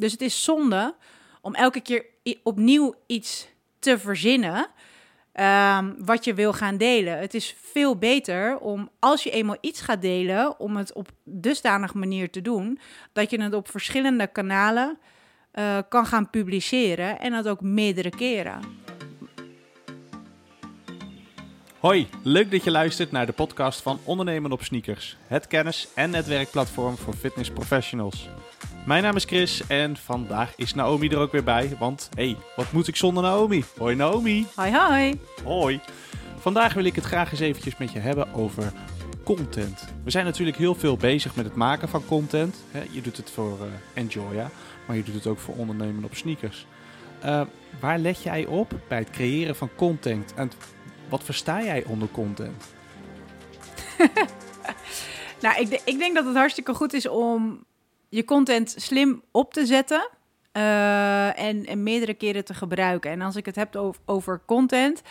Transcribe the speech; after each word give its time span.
Dus 0.00 0.12
het 0.12 0.20
is 0.20 0.44
zonde 0.44 0.94
om 1.40 1.54
elke 1.54 1.80
keer 1.80 2.04
opnieuw 2.42 2.94
iets 3.06 3.48
te 3.78 3.98
verzinnen 3.98 4.66
ehm, 5.32 5.92
wat 5.98 6.24
je 6.24 6.34
wil 6.34 6.52
gaan 6.52 6.76
delen. 6.76 7.18
Het 7.18 7.34
is 7.34 7.56
veel 7.60 7.96
beter 7.96 8.58
om, 8.58 8.90
als 8.98 9.22
je 9.22 9.30
eenmaal 9.30 9.56
iets 9.60 9.80
gaat 9.80 10.02
delen, 10.02 10.60
om 10.60 10.76
het 10.76 10.92
op 10.92 11.08
dusdanige 11.24 11.98
manier 11.98 12.30
te 12.30 12.42
doen, 12.42 12.78
dat 13.12 13.30
je 13.30 13.42
het 13.42 13.54
op 13.54 13.70
verschillende 13.70 14.26
kanalen 14.26 14.98
eh, 15.50 15.78
kan 15.88 16.06
gaan 16.06 16.30
publiceren 16.30 17.20
en 17.20 17.32
dat 17.32 17.48
ook 17.48 17.60
meerdere 17.60 18.10
keren. 18.10 18.60
Hoi, 21.80 22.08
leuk 22.22 22.50
dat 22.50 22.64
je 22.64 22.70
luistert 22.70 23.10
naar 23.10 23.26
de 23.26 23.32
podcast 23.32 23.80
van 23.80 24.00
Ondernemen 24.04 24.52
op 24.52 24.62
Sneakers. 24.62 25.16
Het 25.26 25.46
kennis- 25.46 25.88
en 25.94 26.10
netwerkplatform 26.10 26.96
voor 26.96 27.14
fitness 27.14 27.50
professionals. 27.50 28.28
Mijn 28.86 29.02
naam 29.02 29.16
is 29.16 29.24
Chris 29.24 29.66
en 29.66 29.96
vandaag 29.96 30.52
is 30.56 30.74
Naomi 30.74 31.08
er 31.08 31.18
ook 31.18 31.32
weer 31.32 31.44
bij. 31.44 31.76
Want 31.78 32.08
hé, 32.14 32.24
hey, 32.24 32.36
wat 32.56 32.72
moet 32.72 32.88
ik 32.88 32.96
zonder 32.96 33.22
Naomi? 33.22 33.64
Hoi 33.78 33.94
Naomi. 33.94 34.46
Hoi 34.54 34.72
hoi! 34.72 35.20
Hoi. 35.44 35.80
Vandaag 36.38 36.74
wil 36.74 36.84
ik 36.84 36.94
het 36.94 37.04
graag 37.04 37.30
eens 37.30 37.40
eventjes 37.40 37.76
met 37.76 37.92
je 37.92 37.98
hebben 37.98 38.34
over 38.34 38.72
content. 39.24 39.88
We 40.04 40.10
zijn 40.10 40.24
natuurlijk 40.24 40.56
heel 40.56 40.74
veel 40.74 40.96
bezig 40.96 41.36
met 41.36 41.44
het 41.44 41.54
maken 41.54 41.88
van 41.88 42.04
content. 42.06 42.56
Je 42.90 43.00
doet 43.00 43.16
het 43.16 43.30
voor 43.30 43.58
eh, 43.60 44.02
Enjoya, 44.02 44.50
maar 44.86 44.96
je 44.96 45.02
doet 45.02 45.14
het 45.14 45.26
ook 45.26 45.38
voor 45.38 45.54
ondernemen 45.54 46.04
op 46.04 46.14
sneakers. 46.14 46.66
Eh, 47.20 47.40
waar 47.80 47.98
let 47.98 48.22
jij 48.22 48.46
op 48.46 48.72
bij 48.88 48.98
het 48.98 49.10
creëren 49.10 49.56
van 49.56 49.70
content? 49.76 50.34
En 50.34 50.50
wat 51.10 51.24
versta 51.24 51.62
jij 51.62 51.84
onder 51.84 52.08
content? 52.08 52.64
Nou, 55.40 55.60
ik, 55.60 55.80
ik 55.84 55.98
denk 55.98 56.14
dat 56.14 56.24
het 56.24 56.36
hartstikke 56.36 56.74
goed 56.74 56.92
is 56.92 57.08
om 57.08 57.64
je 58.08 58.24
content 58.24 58.74
slim 58.78 59.22
op 59.30 59.52
te 59.52 59.66
zetten. 59.66 60.08
eh, 60.52 61.38
en, 61.38 61.66
en 61.66 61.82
meerdere 61.82 62.14
keren 62.14 62.44
te 62.44 62.54
gebruiken. 62.54 63.10
En 63.10 63.20
als 63.20 63.36
ik 63.36 63.46
het 63.46 63.56
heb 63.56 63.94
over, 64.06 64.40
content, 64.46 65.02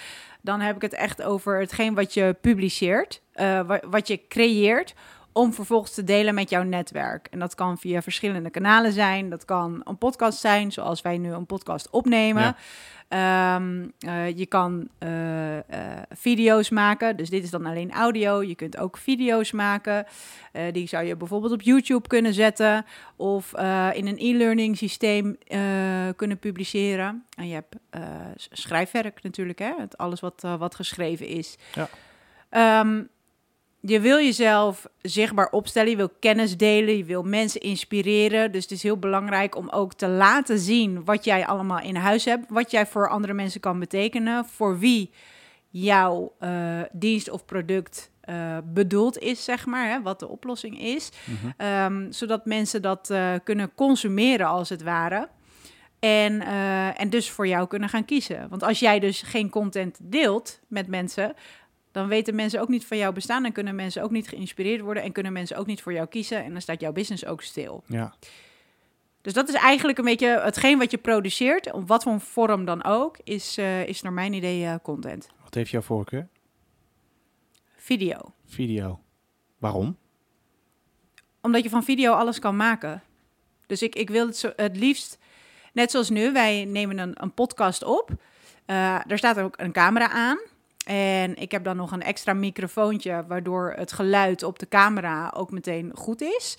dan 0.41 0.59
heb 0.61 0.75
ik 0.75 0.81
het 0.81 0.93
echt 0.93 1.21
over 1.21 1.59
hetgeen 1.59 1.93
wat 1.93 2.13
je 2.13 2.35
publiceert, 2.41 3.21
eh, 3.31 3.61
wa- 3.67 3.81
wat 3.89 4.07
je 4.07 4.27
creëert, 4.27 4.93
om 5.39 5.53
vervolgens 5.53 5.93
te 5.93 6.03
delen 6.03 6.33
met 6.33 6.49
jouw 6.49 6.63
netwerk. 6.63 7.27
En 7.31 7.39
dat 7.39 7.55
kan 7.55 7.77
via 7.77 8.01
verschillende 8.01 8.49
kanalen 8.49 8.91
zijn. 8.91 9.29
Dat 9.29 9.45
kan 9.45 9.81
een 9.83 9.97
podcast 9.97 10.39
zijn, 10.39 10.71
zoals 10.71 11.01
wij 11.01 11.17
nu 11.17 11.31
een 11.31 11.45
podcast 11.45 11.89
opnemen. 11.89 12.41
Ja. 12.41 12.55
Ehm, 13.09 13.87
eh, 13.99 14.37
je 14.37 14.45
kan 14.45 14.87
eh, 14.97 15.57
eh, 15.57 16.01
video's 16.09 16.69
maken, 16.69 17.17
dus 17.17 17.29
dit 17.29 17.43
is 17.43 17.49
dan 17.49 17.65
alleen 17.65 17.91
audio. 17.91 18.43
Je 18.43 18.55
kunt 18.55 18.77
ook 18.77 18.97
video's 18.97 19.51
maken. 19.51 20.05
Die 20.71 20.87
zou 20.87 21.05
je 21.05 21.15
bijvoorbeeld 21.15 21.53
op 21.53 21.61
YouTube 21.61 22.07
kunnen 22.07 22.33
zetten 22.33 22.85
of 23.15 23.53
in 23.93 24.07
een 24.07 24.17
e-learning 24.17 24.77
systeem 24.77 25.37
kunnen 26.15 26.39
publiceren. 26.39 27.25
En 27.37 27.47
je 27.47 27.53
hebt 27.53 27.75
schrijfwerk 28.35 29.23
natuurlijk, 29.23 29.59
hè? 29.59 29.73
Het, 29.77 29.97
alles 29.97 30.19
wat, 30.19 30.47
wat 30.57 30.75
geschreven 30.75 31.27
is. 31.27 31.57
Ja. 31.73 31.89
Ehm, 32.49 33.01
je 33.81 33.99
wil 33.99 34.17
jezelf 34.17 34.87
zichtbaar 35.01 35.49
opstellen, 35.49 35.89
je 35.89 35.95
wil 35.95 36.11
kennis 36.19 36.57
delen, 36.57 36.97
je 36.97 37.03
wil 37.03 37.23
mensen 37.23 37.61
inspireren. 37.61 38.51
Dus 38.51 38.63
het 38.63 38.71
is 38.71 38.83
heel 38.83 38.97
belangrijk 38.97 39.55
om 39.55 39.69
ook 39.69 39.93
te 39.93 40.07
laten 40.07 40.59
zien 40.59 41.03
wat 41.05 41.23
jij 41.25 41.45
allemaal 41.45 41.79
in 41.79 41.95
huis 41.95 42.25
hebt, 42.25 42.45
wat 42.49 42.71
jij 42.71 42.85
voor 42.85 43.09
andere 43.09 43.33
mensen 43.33 43.61
kan 43.61 43.79
betekenen, 43.79 44.45
voor 44.45 44.79
wie 44.79 45.11
jouw 45.69 46.33
eh, 46.39 46.81
dienst 46.91 47.29
of 47.29 47.45
product 47.45 48.11
eh, 48.21 48.57
bedoeld 48.63 49.17
is, 49.17 49.43
zeg 49.43 49.65
maar, 49.65 49.89
hè, 49.89 50.01
wat 50.01 50.19
de 50.19 50.27
oplossing 50.27 50.81
is. 50.81 51.09
Mhm. 51.25 51.51
Ehm, 51.57 52.11
zodat 52.11 52.45
mensen 52.45 52.81
dat 52.81 53.09
eh, 53.09 53.33
kunnen 53.43 53.71
consumeren 53.75 54.47
als 54.47 54.69
het 54.69 54.83
ware. 54.83 55.29
En, 55.99 56.41
en 56.95 57.09
dus 57.09 57.29
voor 57.29 57.47
jou 57.47 57.67
kunnen 57.67 57.89
gaan 57.89 58.05
kiezen. 58.05 58.49
Want 58.49 58.63
als 58.63 58.79
jij 58.79 58.99
dus 58.99 59.21
geen 59.21 59.49
content 59.49 59.97
deelt 60.01 60.59
met 60.67 60.87
mensen, 60.87 61.33
dan 61.91 62.07
weten 62.07 62.35
mensen 62.35 62.61
ook 62.61 62.67
niet 62.67 62.85
van 62.85 62.97
jouw 62.97 63.11
bestaan 63.11 63.45
en 63.45 63.51
kunnen 63.51 63.75
mensen 63.75 64.03
ook 64.03 64.11
niet 64.11 64.27
geïnspireerd 64.27 64.81
worden 64.81 65.03
en 65.03 65.11
kunnen 65.11 65.33
mensen 65.33 65.57
ook 65.57 65.65
niet 65.65 65.81
voor 65.81 65.93
jou 65.93 66.07
kiezen 66.07 66.43
en 66.43 66.51
dan 66.51 66.61
staat 66.61 66.81
jouw 66.81 66.91
business 66.91 67.25
ook 67.25 67.41
stil. 67.41 67.83
Ja. 67.87 68.13
Dus 69.21 69.33
dat 69.33 69.49
is 69.49 69.55
eigenlijk 69.55 69.97
een 69.97 70.05
beetje 70.05 70.39
hetgeen 70.39 70.77
wat 70.77 70.91
je 70.91 70.97
produceert, 70.97 71.71
op 71.71 71.87
wat 71.87 72.03
voor 72.03 72.19
vorm 72.19 72.65
dan 72.65 72.83
ook, 72.83 73.17
is, 73.23 73.57
eh, 73.57 73.87
is 73.87 74.01
naar 74.01 74.13
mijn 74.13 74.33
idee 74.33 74.65
eh, 74.65 74.75
content. 74.83 75.29
Wat 75.43 75.53
heeft 75.53 75.71
jouw 75.71 75.81
voorkeur? 75.81 76.27
Video. 77.75 78.33
Video. 78.45 78.99
Waarom? 79.57 79.97
Omdat 81.41 81.63
je 81.63 81.69
van 81.69 81.83
video 81.83 82.13
alles 82.13 82.39
kan 82.39 82.55
maken. 82.55 83.03
Dus 83.67 83.81
ik, 83.81 83.95
ik 83.95 84.09
wil 84.09 84.25
het 84.25 84.37
zo, 84.37 84.51
het 84.55 84.77
liefst, 84.77 85.17
net 85.73 85.91
zoals 85.91 86.09
nu, 86.09 86.31
wij 86.31 86.65
nemen 86.65 86.97
een, 86.97 87.21
een 87.21 87.33
podcast 87.33 87.83
op. 87.83 88.11
Eh 88.65 89.11
er 89.11 89.17
staat 89.17 89.39
ook 89.39 89.53
een 89.57 89.71
camera 89.71 90.09
aan. 90.09 90.39
En 90.89 91.35
ik 91.35 91.51
heb 91.51 91.63
dan 91.63 91.75
nog 91.75 91.91
een 91.91 92.01
extra 92.01 92.33
microfoontje, 92.33 93.25
waardoor 93.27 93.73
het 93.77 93.91
geluid 93.91 94.43
op 94.43 94.59
de 94.59 94.67
camera 94.67 95.33
ook 95.35 95.51
meteen 95.51 95.91
goed 95.95 96.21
is. 96.21 96.57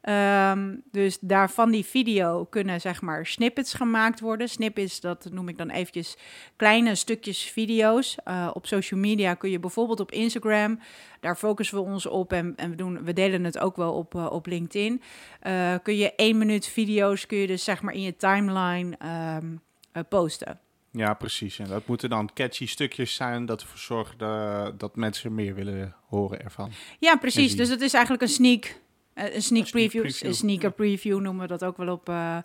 Ehm, 0.00 0.74
dus 0.90 1.18
daar 1.20 1.50
van 1.50 1.70
die 1.70 1.84
video 1.84 2.44
kunnen 2.44 2.80
zeg 2.80 3.02
maar 3.02 3.26
snippets 3.26 3.74
gemaakt 3.74 4.20
worden. 4.20 4.48
Snippets, 4.48 5.00
dat 5.00 5.28
noem 5.32 5.48
ik 5.48 5.58
dan 5.58 5.70
eventjes 5.70 6.16
kleine 6.56 6.94
stukjes 6.94 7.42
video's. 7.42 8.16
Eh, 8.24 8.50
op 8.52 8.66
social 8.66 9.00
media 9.00 9.34
kun 9.34 9.50
je 9.50 9.58
bijvoorbeeld 9.60 10.00
op 10.00 10.12
Instagram 10.12 10.78
daar 11.20 11.36
focussen 11.36 11.76
we 11.76 11.82
ons 11.82 12.06
op 12.06 12.32
en, 12.32 12.56
en 12.56 12.70
we, 12.70 12.76
doen, 12.76 13.04
we 13.04 13.12
delen 13.12 13.44
het 13.44 13.58
ook 13.58 13.76
wel 13.76 13.92
op, 13.92 14.14
eh, 14.14 14.26
op 14.30 14.46
LinkedIn. 14.46 15.02
Eh, 15.40 15.74
kun 15.82 15.96
je 15.96 16.14
één 16.14 16.38
minuut 16.38 16.66
video's 16.66 17.26
kun 17.26 17.38
je 17.38 17.46
dus 17.46 17.64
zeg 17.64 17.82
maar 17.82 17.94
in 17.94 18.02
je 18.02 18.16
timeline 18.16 18.96
ehm, 18.98 19.56
eh, 19.92 20.02
posten. 20.08 20.60
Ja, 20.92 21.14
precies. 21.14 21.58
En 21.58 21.68
dat 21.68 21.86
moeten 21.86 22.08
dan 22.08 22.30
catchy 22.34 22.66
stukjes 22.66 23.14
zijn 23.14 23.46
dat 23.46 23.60
ervoor 23.60 23.78
zorgen 23.78 24.18
dat, 24.18 24.80
dat 24.80 24.96
mensen 24.96 25.34
meer 25.34 25.54
willen 25.54 25.94
horen 26.06 26.44
ervan. 26.44 26.72
Ja, 26.98 27.16
precies. 27.16 27.56
Dus 27.56 27.68
het 27.68 27.80
is 27.80 27.92
eigenlijk 27.92 28.22
een 28.22 28.28
sneak, 28.28 28.80
eh, 29.14 29.24
een 29.24 29.42
sneak, 29.42 29.42
sneak 29.42 29.70
preview, 29.70 30.02
preview, 30.02 30.28
een 30.28 30.34
sneaker 30.34 30.72
preview 30.72 31.20
noemen 31.20 31.42
we 31.42 31.48
dat 31.48 31.64
ook 31.64 31.76
wel 31.76 31.92
op, 31.92 32.08
eh, 32.08 32.38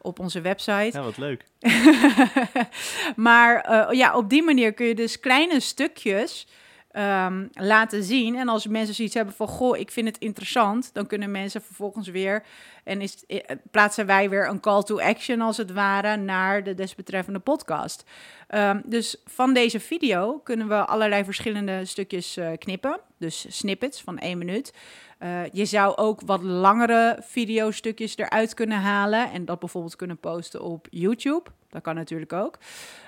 op 0.00 0.18
onze 0.18 0.40
website. 0.40 0.90
Ja, 0.92 1.02
wat 1.02 1.18
leuk. 1.18 1.44
maar 3.16 3.60
eh, 3.60 3.98
ja, 3.98 4.16
op 4.16 4.30
die 4.30 4.42
manier 4.42 4.72
kun 4.72 4.86
je 4.86 4.94
dus 4.94 5.20
kleine 5.20 5.60
stukjes 5.60 6.46
ehm, 6.94 7.46
laten 7.52 8.02
zien. 8.02 8.36
En 8.36 8.48
als 8.48 8.66
mensen 8.66 8.94
zoiets 8.94 9.14
hebben 9.14 9.34
van, 9.34 9.48
goh, 9.48 9.78
ik 9.78 9.90
vind 9.90 10.06
het 10.06 10.18
interessant, 10.18 10.90
dan 10.92 11.06
kunnen 11.06 11.30
mensen 11.30 11.62
vervolgens 11.62 12.08
weer, 12.08 12.42
en 12.84 13.00
is, 13.00 13.26
eh, 13.26 13.56
plaatsen 13.70 14.06
wij 14.06 14.30
weer 14.30 14.48
een 14.48 14.60
call 14.60 14.82
to 14.82 15.00
action 15.00 15.40
als 15.40 15.56
het 15.56 15.72
ware 15.72 16.16
naar 16.16 16.64
de 16.64 16.74
desbetreffende 16.74 17.38
podcast. 17.38 18.04
Ehm, 18.48 18.80
dus 18.84 19.16
van 19.24 19.54
deze 19.54 19.80
video 19.80 20.38
kunnen 20.38 20.68
we 20.68 20.84
allerlei 20.84 21.24
verschillende 21.24 21.84
stukjes 21.84 22.36
eh, 22.36 22.50
knippen, 22.58 23.00
dus 23.18 23.46
snippets 23.48 24.02
van 24.02 24.18
één 24.18 24.38
minuut. 24.38 24.72
Eh, 25.18 25.40
je 25.52 25.64
zou 25.64 25.96
ook 25.96 26.20
wat 26.26 26.42
langere 26.42 27.18
videostukjes 27.20 28.16
eruit 28.16 28.54
kunnen 28.54 28.78
halen 28.78 29.30
en 29.32 29.44
dat 29.44 29.58
bijvoorbeeld 29.58 29.96
kunnen 29.96 30.18
posten 30.18 30.62
op 30.62 30.86
YouTube. 30.90 31.50
Dat 31.74 31.82
kan 31.82 31.94
natuurlijk 31.94 32.32
ook. 32.32 32.58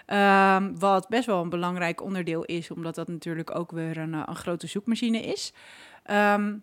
Ehm, 0.07 0.75
wat 0.79 1.09
best 1.09 1.27
wel 1.27 1.43
een 1.43 1.49
belangrijk 1.49 2.03
onderdeel 2.03 2.45
is, 2.45 2.71
omdat 2.71 2.95
dat 2.95 3.09
natuurlijk 3.09 3.55
ook 3.55 3.71
weer 3.71 3.97
een, 3.97 4.15
eh, 4.15 4.23
een 4.27 4.37
grote 4.37 4.67
zoekmachine 4.67 5.21
is. 5.21 5.53
Ehm, 6.03 6.55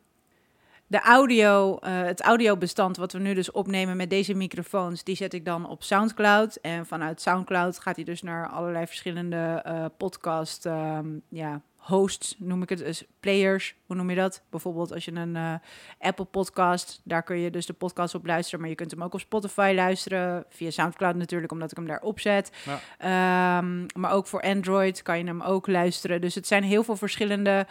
de 0.87 0.99
audio, 0.99 1.77
eh, 1.77 2.01
het 2.01 2.21
audiobestand 2.21 2.97
wat 2.97 3.11
we 3.11 3.19
nu 3.19 3.33
dus 3.33 3.51
opnemen 3.51 3.97
met 3.97 4.09
deze 4.09 4.33
microfoons, 4.33 5.03
die 5.03 5.15
zet 5.15 5.33
ik 5.33 5.45
dan 5.45 5.67
op 5.67 5.83
SoundCloud. 5.83 6.55
En 6.55 6.85
vanuit 6.85 7.21
SoundCloud 7.21 7.79
gaat 7.79 7.95
hij 7.95 8.05
dus 8.05 8.21
naar 8.21 8.49
allerlei 8.49 8.87
verschillende 8.87 9.61
eh, 9.63 9.85
podcast 9.97 10.65
ehm, 10.65 11.07
ja, 11.29 11.61
hosts, 11.83 12.35
noem 12.37 12.61
ik 12.61 12.69
het, 12.69 12.79
dus 12.79 13.03
players, 13.19 13.75
hoe 13.85 13.95
noem 13.95 14.09
je 14.09 14.15
dat? 14.15 14.43
Bijvoorbeeld 14.49 14.93
als 14.93 15.05
je 15.05 15.11
een 15.11 15.35
eh, 15.35 15.53
Apple 15.99 16.25
podcast, 16.25 17.01
daar 17.03 17.23
kun 17.23 17.37
je 17.37 17.51
dus 17.51 17.65
de 17.65 17.73
podcast 17.73 18.15
op 18.15 18.25
luisteren, 18.25 18.59
maar 18.59 18.69
je 18.69 18.75
kunt 18.75 18.91
hem 18.91 19.03
ook 19.03 19.13
op 19.13 19.19
Spotify 19.19 19.71
luisteren, 19.75 20.45
via 20.49 20.69
SoundCloud 20.69 21.15
natuurlijk, 21.15 21.51
omdat 21.51 21.71
ik 21.71 21.77
hem 21.77 21.87
daar 21.87 22.01
opzet. 22.01 22.51
Ja. 22.65 22.79
Ehm, 22.97 23.85
maar 23.95 24.11
ook 24.11 24.27
voor 24.27 24.41
Android 24.41 25.01
kan 25.01 25.17
je 25.17 25.25
hem 25.25 25.41
ook 25.41 25.67
luisteren. 25.67 26.21
Dus 26.21 26.35
het 26.35 26.47
zijn 26.47 26.63
heel 26.63 26.83
veel 26.83 26.95
verschillende 26.95 27.67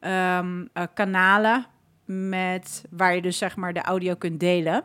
ehm, 0.00 0.66
eh, 0.72 0.82
kanalen 0.94 1.66
met 2.04 2.84
waar 2.90 3.14
je 3.14 3.22
dus 3.22 3.38
zeg 3.38 3.56
maar 3.56 3.72
de 3.72 3.82
audio 3.82 4.14
kunt 4.14 4.40
delen. 4.40 4.84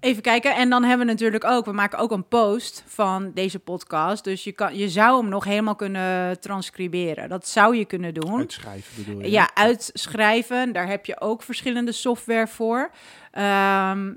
Even 0.00 0.22
kijken. 0.22 0.54
En 0.54 0.70
dan 0.70 0.82
hebben 0.84 1.06
we 1.06 1.12
natuurlijk 1.12 1.44
ook, 1.44 1.64
we 1.64 1.72
maken 1.72 1.98
ook 1.98 2.10
een 2.10 2.28
post 2.28 2.82
van 2.86 3.32
deze 3.34 3.58
podcast. 3.58 4.24
Dus 4.24 4.44
je, 4.44 4.52
kan, 4.52 4.76
je 4.76 4.88
zou 4.88 5.20
hem 5.20 5.28
nog 5.30 5.44
helemaal 5.44 5.74
kunnen 5.76 6.40
transcriberen. 6.40 7.28
Dat 7.28 7.48
zou 7.48 7.76
je 7.76 7.84
kunnen 7.84 8.14
doen. 8.14 8.38
Uitschrijven 8.38 9.04
bedoel 9.04 9.20
je? 9.22 9.30
Ja, 9.30 9.50
uitschrijven. 9.54 10.72
Daar 10.72 10.86
heb 10.88 11.06
je 11.06 11.20
ook 11.20 11.42
verschillende 11.42 11.92
software 11.92 12.46
voor. 12.46 12.90
Ehm, 13.32 14.12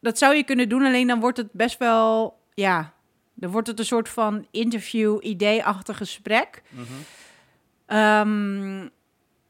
dat 0.00 0.18
zou 0.18 0.34
je 0.34 0.42
kunnen 0.44 0.68
doen, 0.68 0.84
alleen 0.84 1.06
dan 1.06 1.20
wordt 1.20 1.36
het 1.36 1.52
best 1.52 1.78
wel, 1.78 2.38
ja, 2.54 2.92
dan 3.34 3.50
wordt 3.50 3.66
het 3.68 3.78
een 3.78 3.84
soort 3.84 4.08
van 4.08 4.46
interview-idee-achtig 4.50 5.96
gesprek. 5.96 6.62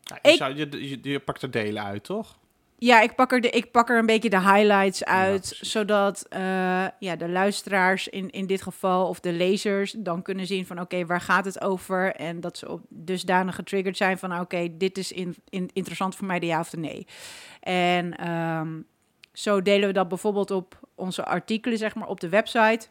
Ja, 0.03 0.19
je, 0.23 0.31
Ik- 0.31 0.37
zou, 0.37 0.55
je, 0.55 0.89
je, 0.89 0.99
je 1.03 1.21
pakt 1.21 1.43
er 1.43 1.51
delen 1.51 1.85
uit, 1.85 2.05
toch? 2.05 2.38
Ja, 2.81 3.01
ik 3.01 3.15
pak 3.15 3.33
er, 3.33 3.41
de, 3.41 3.51
ik 3.51 3.71
pak 3.71 3.91
er 3.91 3.99
een 3.99 4.07
beetje 4.07 4.31
de 4.31 4.41
highlights 4.41 5.05
uit, 5.05 5.59
zodat 5.61 6.27
eh, 6.29 6.87
ja, 6.99 7.17
de 7.17 7.29
luisteraars 7.29 8.09
in, 8.09 8.31
in 8.31 8.47
dit 8.47 8.63
geval, 8.63 9.09
of 9.09 9.21
de 9.21 9.33
lezers, 9.33 9.93
dan 9.93 10.23
kunnen 10.23 10.47
zien 10.47 10.67
van 10.67 10.81
oké, 10.81 11.07
waar 11.07 11.21
gaat 11.21 11.45
het 11.45 11.61
over? 11.61 12.15
En 12.15 12.41
dat 12.41 12.59
ze 12.59 12.69
op 12.69 12.81
dusdanig 12.89 13.55
getriggerd 13.55 13.97
zijn 13.97 14.19
van 14.19 14.41
oké, 14.41 14.69
dit 14.77 14.99
is 14.99 15.13
in, 15.13 15.37
in, 15.49 15.71
interessant 15.73 16.17
voor 16.17 16.27
mij, 16.27 16.39
de 16.39 16.47
ja 16.47 16.61
of 16.61 16.71
de 16.71 16.79
nee. 16.79 17.07
En 17.61 18.17
ehm, 18.17 18.81
zo 19.33 19.63
delen 19.63 19.89
we 19.89 19.95
dat 19.95 20.09
bijvoorbeeld 20.09 20.51
op 20.51 20.81
onze 20.95 21.25
artikelen, 21.25 21.79
zeg 21.79 21.95
maar, 21.95 22.09
op 22.09 22.21
de 22.21 22.29
website. 22.29 22.89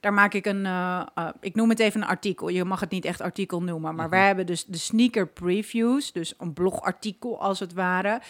Daar 0.00 0.12
maak 0.12 0.34
ik 0.34 0.46
een, 0.46 0.66
eh, 0.66 1.02
eh, 1.14 1.28
ik 1.40 1.54
noem 1.54 1.68
het 1.68 1.78
even 1.78 2.02
een 2.02 2.08
artikel. 2.08 2.48
Je 2.48 2.64
mag 2.64 2.80
het 2.80 2.90
niet 2.90 3.04
echt 3.04 3.20
artikel 3.20 3.62
noemen, 3.62 3.94
maar 3.94 4.06
Mhm. 4.06 4.14
wij 4.14 4.26
hebben 4.26 4.46
dus 4.46 4.64
de 4.64 4.78
sneaker 4.78 5.26
previews, 5.28 6.12
dus 6.12 6.34
een 6.38 6.52
blogartikel 6.52 7.40
als 7.40 7.60
het 7.60 7.72
ware. 7.72 8.20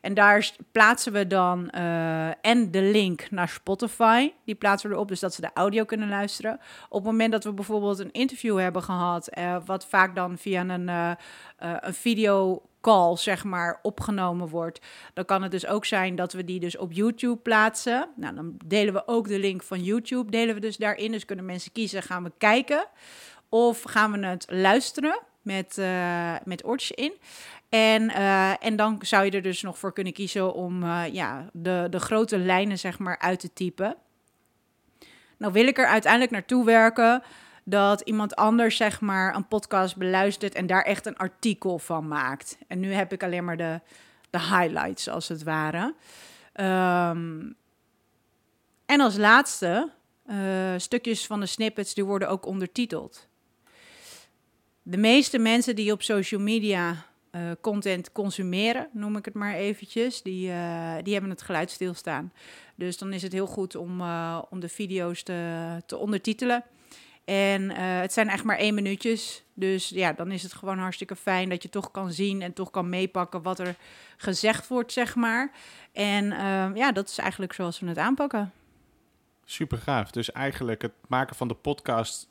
En 0.00 0.14
daar 0.14 0.50
plaatsen 0.72 1.12
we 1.12 1.26
dan 1.26 1.70
eh, 1.70 2.46
en 2.46 2.70
de 2.70 2.82
link 2.82 3.30
naar 3.30 3.48
Spotify. 3.48 4.32
Die 4.44 4.54
plaatsen 4.54 4.88
we 4.88 4.94
erop, 4.94 5.08
dus 5.08 5.20
dat 5.20 5.34
ze 5.34 5.40
de 5.40 5.50
audio 5.54 5.84
kunnen 5.84 6.08
luisteren. 6.08 6.58
Op 6.88 7.02
het 7.02 7.10
moment 7.12 7.32
dat 7.32 7.44
we 7.44 7.52
bijvoorbeeld 7.52 7.98
een 7.98 8.12
interview 8.12 8.58
hebben 8.58 8.82
gehad, 8.82 9.28
eh, 9.28 9.56
wat 9.64 9.86
vaak 9.86 10.14
dan 10.14 10.38
via 10.38 10.64
een, 10.68 10.88
eh 10.88 11.10
eh, 11.56 11.92
videocall, 12.82 13.16
zeg 13.16 13.44
maar, 13.44 13.78
opgenomen 13.82 14.48
wordt, 14.48 14.80
dan 15.14 15.24
kan 15.24 15.42
het 15.42 15.50
dus 15.50 15.66
ook 15.66 15.84
zijn 15.84 16.16
dat 16.16 16.32
we 16.32 16.44
die 16.44 16.60
dus 16.60 16.76
op 16.76 16.92
YouTube 16.92 17.36
plaatsen. 17.36 18.08
Nou, 18.16 18.34
dan 18.34 18.54
delen 18.64 18.94
we 18.94 19.02
ook 19.06 19.28
de 19.28 19.38
link 19.38 19.62
van 19.62 19.82
YouTube, 19.82 20.30
delen 20.30 20.54
we 20.54 20.60
dus 20.60 20.76
daarin. 20.76 21.12
Dus 21.12 21.24
kunnen 21.24 21.44
mensen 21.44 21.72
kiezen, 21.72 22.02
gaan 22.02 22.22
we 22.22 22.32
kijken 22.38 22.86
of 23.48 23.82
gaan 23.82 24.12
we 24.12 24.26
het 24.26 24.46
luisteren 24.50 25.20
met, 25.42 25.78
eh, 25.78 26.34
met 26.44 26.64
oortjes 26.64 26.90
in. 26.90 27.12
En, 27.68 28.10
eh, 28.10 28.64
en 28.64 28.76
dan 28.76 28.98
zou 29.00 29.24
je 29.24 29.30
er 29.30 29.42
dus 29.42 29.62
nog 29.62 29.78
voor 29.78 29.92
kunnen 29.92 30.12
kiezen 30.12 30.54
om 30.54 30.82
eh, 30.82 31.02
ja, 31.12 31.48
de, 31.52 31.86
de 31.90 32.00
grote 32.00 32.38
lijnen 32.38 32.78
zeg 32.78 32.98
maar 32.98 33.18
uit 33.18 33.40
te 33.40 33.52
typen. 33.52 33.96
Nou 35.38 35.52
wil 35.52 35.66
ik 35.66 35.78
er 35.78 35.86
uiteindelijk 35.86 36.32
naartoe 36.32 36.64
werken 36.64 37.22
dat 37.64 38.00
iemand 38.00 38.36
anders 38.36 38.76
zeg 38.76 39.00
maar 39.00 39.34
een 39.34 39.48
podcast 39.48 39.96
beluistert 39.96 40.54
en 40.54 40.66
daar 40.66 40.82
echt 40.82 41.06
een 41.06 41.16
artikel 41.16 41.78
van 41.78 42.08
maakt. 42.08 42.58
En 42.66 42.80
nu 42.80 42.92
heb 42.92 43.12
ik 43.12 43.22
alleen 43.22 43.44
maar 43.44 43.56
de, 43.56 43.80
de 44.30 44.40
highlights 44.40 45.08
als 45.08 45.28
het 45.28 45.42
ware. 45.42 45.94
Ehm, 46.52 47.50
en 48.86 49.00
als 49.00 49.16
laatste, 49.16 49.90
eh, 50.26 50.74
stukjes 50.76 51.26
van 51.26 51.40
de 51.40 51.46
snippets 51.46 51.94
die 51.94 52.04
worden 52.04 52.28
ook 52.28 52.46
ondertiteld. 52.46 53.28
De 54.82 54.96
meeste 54.96 55.38
mensen 55.38 55.76
die 55.76 55.92
op 55.92 56.02
social 56.02 56.40
media 56.40 57.10
eh, 57.30 57.50
content 57.60 58.12
consumeren, 58.12 58.88
noem 58.92 59.16
ik 59.16 59.24
het 59.24 59.34
maar 59.34 59.54
eventjes, 59.54 60.22
die, 60.22 60.50
eh, 60.50 60.94
die 61.02 61.12
hebben 61.12 61.30
het 61.30 61.42
geluid 61.42 61.70
stilstaan. 61.70 62.32
Dus 62.74 62.98
dan 62.98 63.12
is 63.12 63.22
het 63.22 63.32
heel 63.32 63.46
goed 63.46 63.76
om, 63.76 64.00
om 64.50 64.60
de 64.60 64.68
video's 64.68 65.22
te, 65.22 65.82
te 65.86 65.96
ondertitelen. 65.96 66.64
En 67.24 67.70
eh, 67.70 68.00
het 68.00 68.12
zijn 68.12 68.28
echt 68.28 68.44
maar 68.44 68.58
één 68.58 68.74
minuutjes. 68.74 69.42
Dus 69.54 69.88
ja, 69.88 70.12
dan 70.12 70.30
is 70.30 70.42
het 70.42 70.52
gewoon 70.52 70.78
hartstikke 70.78 71.16
fijn 71.16 71.48
dat 71.48 71.62
je 71.62 71.68
toch 71.68 71.90
kan 71.90 72.12
zien 72.12 72.42
en 72.42 72.52
toch 72.52 72.70
kan 72.70 72.88
meepakken 72.88 73.42
wat 73.42 73.58
er 73.58 73.74
gezegd 74.16 74.68
wordt, 74.68 74.92
zeg 74.92 75.14
maar. 75.14 75.52
En 75.92 76.32
eh, 76.32 76.70
ja, 76.74 76.92
dat 76.92 77.08
is 77.08 77.18
eigenlijk 77.18 77.52
zoals 77.52 77.80
we 77.80 77.88
het 77.88 77.98
aanpakken. 77.98 78.52
Super 79.44 79.78
gaaf. 79.78 80.10
Dus 80.10 80.32
eigenlijk 80.32 80.82
het 80.82 80.92
maken 81.08 81.36
van 81.36 81.48
de 81.48 81.54
podcast 81.54 82.28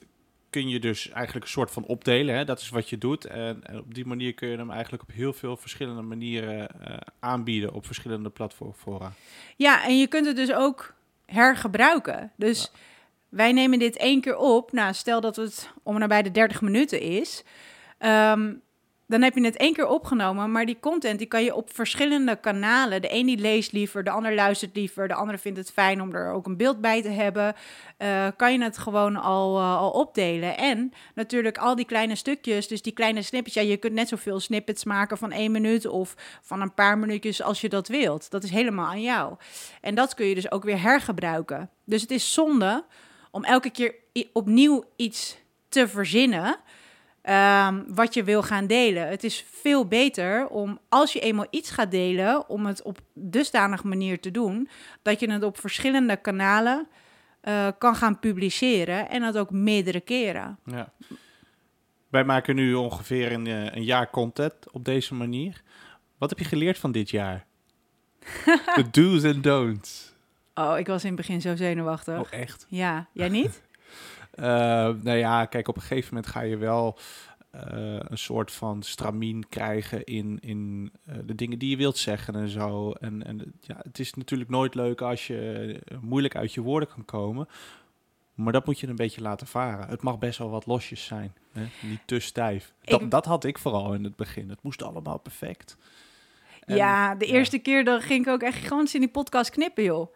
kun 0.51 0.69
je 0.69 0.79
dus 0.79 1.09
eigenlijk 1.09 1.45
een 1.45 1.51
soort 1.51 1.71
van 1.71 1.85
opdelen. 1.85 2.35
Hè? 2.35 2.45
Dat 2.45 2.59
is 2.59 2.69
wat 2.69 2.89
je 2.89 2.97
doet. 2.97 3.25
En, 3.25 3.63
en 3.63 3.79
op 3.79 3.93
die 3.93 4.05
manier 4.05 4.33
kun 4.33 4.47
je 4.47 4.57
hem 4.57 4.71
eigenlijk 4.71 5.03
op 5.03 5.11
heel 5.11 5.33
veel 5.33 5.57
verschillende 5.57 6.01
manieren 6.01 6.81
eh, 6.81 6.97
aanbieden 7.19 7.73
op 7.73 7.85
verschillende 7.85 8.29
platformen. 8.29 9.13
Ja, 9.55 9.85
en 9.85 9.97
je 9.97 10.07
kunt 10.07 10.25
het 10.25 10.35
dus 10.35 10.53
ook 10.53 10.93
hergebruiken. 11.25 12.31
Dus 12.35 12.71
wij 13.31 13.51
nemen 13.51 13.80
dit 13.80 13.98
één 13.98 14.22
keer 14.22 14.38
op. 14.38 14.72
Nou, 14.72 14.94
stel 14.94 15.22
dat 15.22 15.36
het 15.36 15.69
om 15.83 16.00
nabij 16.00 16.22
de 16.22 16.31
30 16.31 16.62
minuten 16.62 17.00
is. 17.00 17.44
Ehm, 17.98 18.54
dan 19.12 19.22
heb 19.22 19.36
je 19.36 19.45
het 19.45 19.57
één 19.57 19.74
keer 19.74 19.88
opgenomen, 19.88 20.51
maar 20.51 20.66
die 20.66 20.80
content 20.80 21.18
die 21.18 21.28
kan 21.28 21.44
je 21.44 21.56
op 21.56 21.74
verschillende 21.74 22.36
kanalen. 22.36 23.01
De 23.01 23.13
een 23.13 23.25
die 23.25 23.38
leest 23.38 23.72
liever, 23.72 24.04
de 24.04 24.10
ander 24.10 24.36
luistert 24.36 24.75
liever, 24.75 25.07
de 25.07 25.13
andere 25.13 25.38
vindt 25.38 25.57
het 25.57 25.72
fijn 25.72 26.01
om 26.01 26.13
er 26.13 26.31
ook 26.31 26.45
een 26.45 26.57
beeld 26.57 26.81
bij 26.81 27.01
te 27.01 27.10
hebben. 27.10 27.56
Eh, 27.98 28.28
kan 28.36 28.54
je 28.54 28.63
het 28.63 28.78
gewoon 28.78 29.16
al, 29.16 29.57
eh, 29.57 29.77
al 29.77 29.92
opdelen. 29.92 30.57
En 30.57 30.94
natuurlijk 31.16 31.57
al 31.57 31.75
die 31.75 31.86
kleine 31.86 32.16
stukjes, 32.16 32.68
dus 32.68 32.81
die 32.81 32.94
kleine 32.94 33.22
snippets. 33.22 33.56
Ja, 33.56 33.62
je 33.62 33.77
kunt 33.77 33.94
net 33.94 34.07
zoveel 34.07 34.39
snippets 34.39 34.84
maken 34.84 35.18
van 35.18 35.31
één 35.31 35.51
minuut 35.51 35.88
of 35.88 36.16
van 36.42 36.62
een 36.62 36.74
paar 36.74 36.98
minuutjes 36.98 37.42
als 37.42 37.62
je 37.62 37.69
dat 37.69 37.88
wilt. 37.88 38.31
Dat 38.31 38.44
is 38.44 38.50
helemaal 38.50 38.88
aan 38.88 39.01
jou. 39.01 39.36
En 39.81 39.95
dat 39.95 40.13
kun 40.13 40.25
je 40.25 40.36
dus 40.36 40.51
ook 40.51 40.63
weer 40.63 40.81
hergebruiken. 40.81 41.69
Dus 41.86 42.01
het 42.01 42.12
is 42.12 42.34
zonde 42.34 42.84
om 43.31 43.44
elke 43.44 43.69
keer 43.69 43.95
opnieuw 44.33 44.83
iets 44.95 45.38
te 45.69 45.88
verzinnen. 45.88 46.57
ehm, 47.22 47.81
wat 47.88 48.13
je 48.13 48.24
wil 48.24 48.44
gaan 48.44 48.68
delen. 48.68 49.07
Het 49.07 49.24
is 49.24 49.45
veel 49.50 49.86
beter 49.88 50.48
om, 50.48 50.80
als 50.89 51.13
je 51.13 51.19
eenmaal 51.19 51.48
iets 51.50 51.69
gaat 51.72 51.92
delen, 51.92 52.50
om 52.50 52.66
het 52.66 52.81
op 52.81 53.00
dusdanig 53.13 53.83
manier 53.83 54.19
te 54.19 54.31
doen, 54.31 54.69
dat 55.01 55.19
je 55.19 55.31
het 55.31 55.44
op 55.44 55.60
verschillende 55.60 56.18
kanalen 56.18 56.88
eh, 57.42 57.68
kan 57.78 57.95
gaan 57.95 58.19
publiceren 58.19 59.10
en 59.10 59.22
dat 59.22 59.38
ook 59.38 59.51
meerdere 59.51 60.00
keren. 60.00 60.60
Ja. 60.66 60.92
Wij 62.10 62.24
maken 62.24 62.56
nu 62.56 62.74
ongeveer 62.74 63.31
een, 63.31 63.48
eh, 63.48 63.75
een 63.75 63.84
jaar 63.84 64.10
content 64.10 64.72
op 64.72 64.86
deze 64.86 65.13
manier. 65.13 65.62
Wat 66.18 66.30
heb 66.30 66.39
je 66.39 66.45
geleerd 66.45 66.77
van 66.77 66.92
dit 66.92 67.10
jaar? 67.10 67.45
De 68.75 68.86
do's 68.92 69.24
en 69.24 69.42
don'ts. 69.42 70.11
Oh, 70.56 70.77
ik 70.77 70.88
was 70.88 71.01
in 71.01 71.07
het 71.07 71.18
begin 71.18 71.42
zo 71.42 71.56
zenuwachtig. 71.56 72.19
Oh, 72.19 72.27
echt? 72.31 72.65
Ja, 72.69 73.07
jij 73.13 73.30
niet? 73.30 73.62
Eh, 74.31 74.45
nou 75.01 75.12
ja, 75.12 75.45
kijk, 75.45 75.68
op 75.68 75.75
een 75.75 75.81
gegeven 75.81 76.13
moment 76.13 76.31
ga 76.31 76.42
je 76.42 76.57
wel 76.57 76.98
eh, 77.51 77.62
een 78.00 78.18
soort 78.18 78.51
van 78.51 78.83
stramien 78.83 79.50
krijgen 79.50 80.03
in, 80.03 80.38
in 80.42 80.92
eh, 81.06 81.15
de 81.25 81.36
dingen 81.36 81.59
die 81.59 81.69
je 81.69 81.75
wilt 81.77 81.98
zeggen 81.98 82.36
en 82.36 82.50
zo. 82.50 82.92
En, 82.92 83.25
en 83.25 83.53
ja, 83.62 83.75
het 83.83 84.00
is 84.00 84.13
natuurlijk 84.13 84.50
nooit 84.50 84.75
leuk 84.75 85.01
als 85.01 85.27
je 85.27 85.81
moeilijk 86.01 86.36
uit 86.36 86.53
je 86.53 86.62
woorden 86.62 86.89
kan 86.89 87.06
komen. 87.06 87.48
Maar 88.33 88.53
dat 88.53 88.65
moet 88.65 88.80
je 88.80 88.88
een 88.88 88.95
beetje 88.95 89.21
laten 89.21 89.48
varen. 89.48 89.88
Het 89.88 90.01
mag 90.01 90.19
best 90.19 90.38
wel 90.38 90.50
wat 90.50 90.65
losjes 90.65 91.06
zijn. 91.06 91.33
Hè? 91.51 91.68
Niet 91.81 92.01
te 92.06 92.19
stijf. 92.19 92.74
Dat, 92.81 93.01
Ik- 93.01 93.12
dat 93.12 93.25
had 93.25 93.44
ik 93.44 93.57
vooral 93.57 93.94
in 93.94 94.03
het 94.03 94.15
begin. 94.15 94.50
Het 94.50 94.63
moest 94.63 94.83
allemaal 94.83 95.18
perfect. 95.19 95.77
En- 96.65 96.75
ja, 96.75 97.15
de 97.15 97.27
ja. 97.27 97.33
eerste 97.33 97.57
keer 97.59 97.83
dan 97.83 98.01
ging 98.01 98.25
ik 98.25 98.31
ook 98.31 98.42
echt 98.42 98.57
gigantisch 98.57 98.94
in 98.94 99.00
die 99.01 99.09
podcast 99.09 99.50
knippen, 99.50 99.83
joh. 99.83 100.13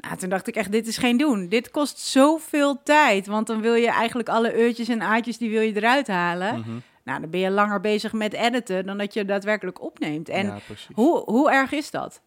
Nou, 0.00 0.16
toen 0.16 0.28
dacht 0.28 0.46
ik 0.46 0.56
echt, 0.56 0.72
dit 0.72 0.86
is 0.86 0.96
geen 0.96 1.16
doen. 1.16 1.48
Dit 1.48 1.70
kost 1.70 1.98
zoveel 1.98 2.82
tijd. 2.82 3.26
Want 3.26 3.46
dan 3.46 3.60
wil 3.60 3.74
je 3.74 3.90
eigenlijk 3.90 4.28
alle 4.28 4.54
eurtjes 4.54 4.88
en 4.88 5.02
aatjes, 5.02 5.38
die 5.38 5.50
wil 5.50 5.60
je 5.60 5.76
eruit 5.76 6.06
halen. 6.06 6.58
Mhm. 6.58 6.78
Nou, 7.02 7.20
dan 7.20 7.30
ben 7.30 7.40
je 7.40 7.50
langer 7.50 7.80
bezig 7.80 8.12
met 8.12 8.32
editen 8.32 8.86
dan 8.86 8.98
dat 8.98 9.14
je 9.14 9.24
daadwerkelijk 9.24 9.82
opneemt. 9.82 10.28
En 10.28 10.46
ja, 10.46 10.58
hoe, 10.92 11.22
hoe 11.24 11.50
erg 11.50 11.72
is 11.72 11.90
dat? 11.90 12.20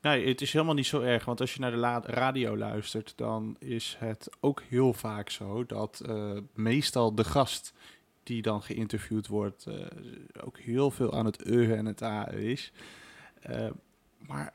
Nee, 0.00 0.28
het 0.28 0.40
is 0.40 0.52
helemaal 0.52 0.74
niet 0.74 0.86
zo 0.86 1.00
erg. 1.00 1.24
Want 1.24 1.40
als 1.40 1.54
je 1.54 1.60
naar 1.60 1.70
de 1.70 2.12
radio 2.12 2.56
luistert, 2.56 3.12
dan 3.16 3.56
is 3.58 3.96
het 3.98 4.28
ook 4.40 4.62
heel 4.68 4.92
vaak 4.92 5.30
zo 5.30 5.66
dat 5.66 6.02
eh, 6.06 6.32
meestal 6.54 7.14
de 7.14 7.24
gast 7.24 7.72
die 8.22 8.42
dan 8.42 8.62
geïnterviewd 8.62 9.26
wordt, 9.26 9.66
eh, 9.66 9.74
ook 10.44 10.58
heel 10.58 10.90
veel 10.90 11.14
aan 11.14 11.24
het 11.24 11.46
e 11.46 11.74
en 11.74 11.86
het 11.86 12.02
a 12.02 12.30
is. 12.30 12.72
Eh, 13.40 13.66
maar 14.18 14.54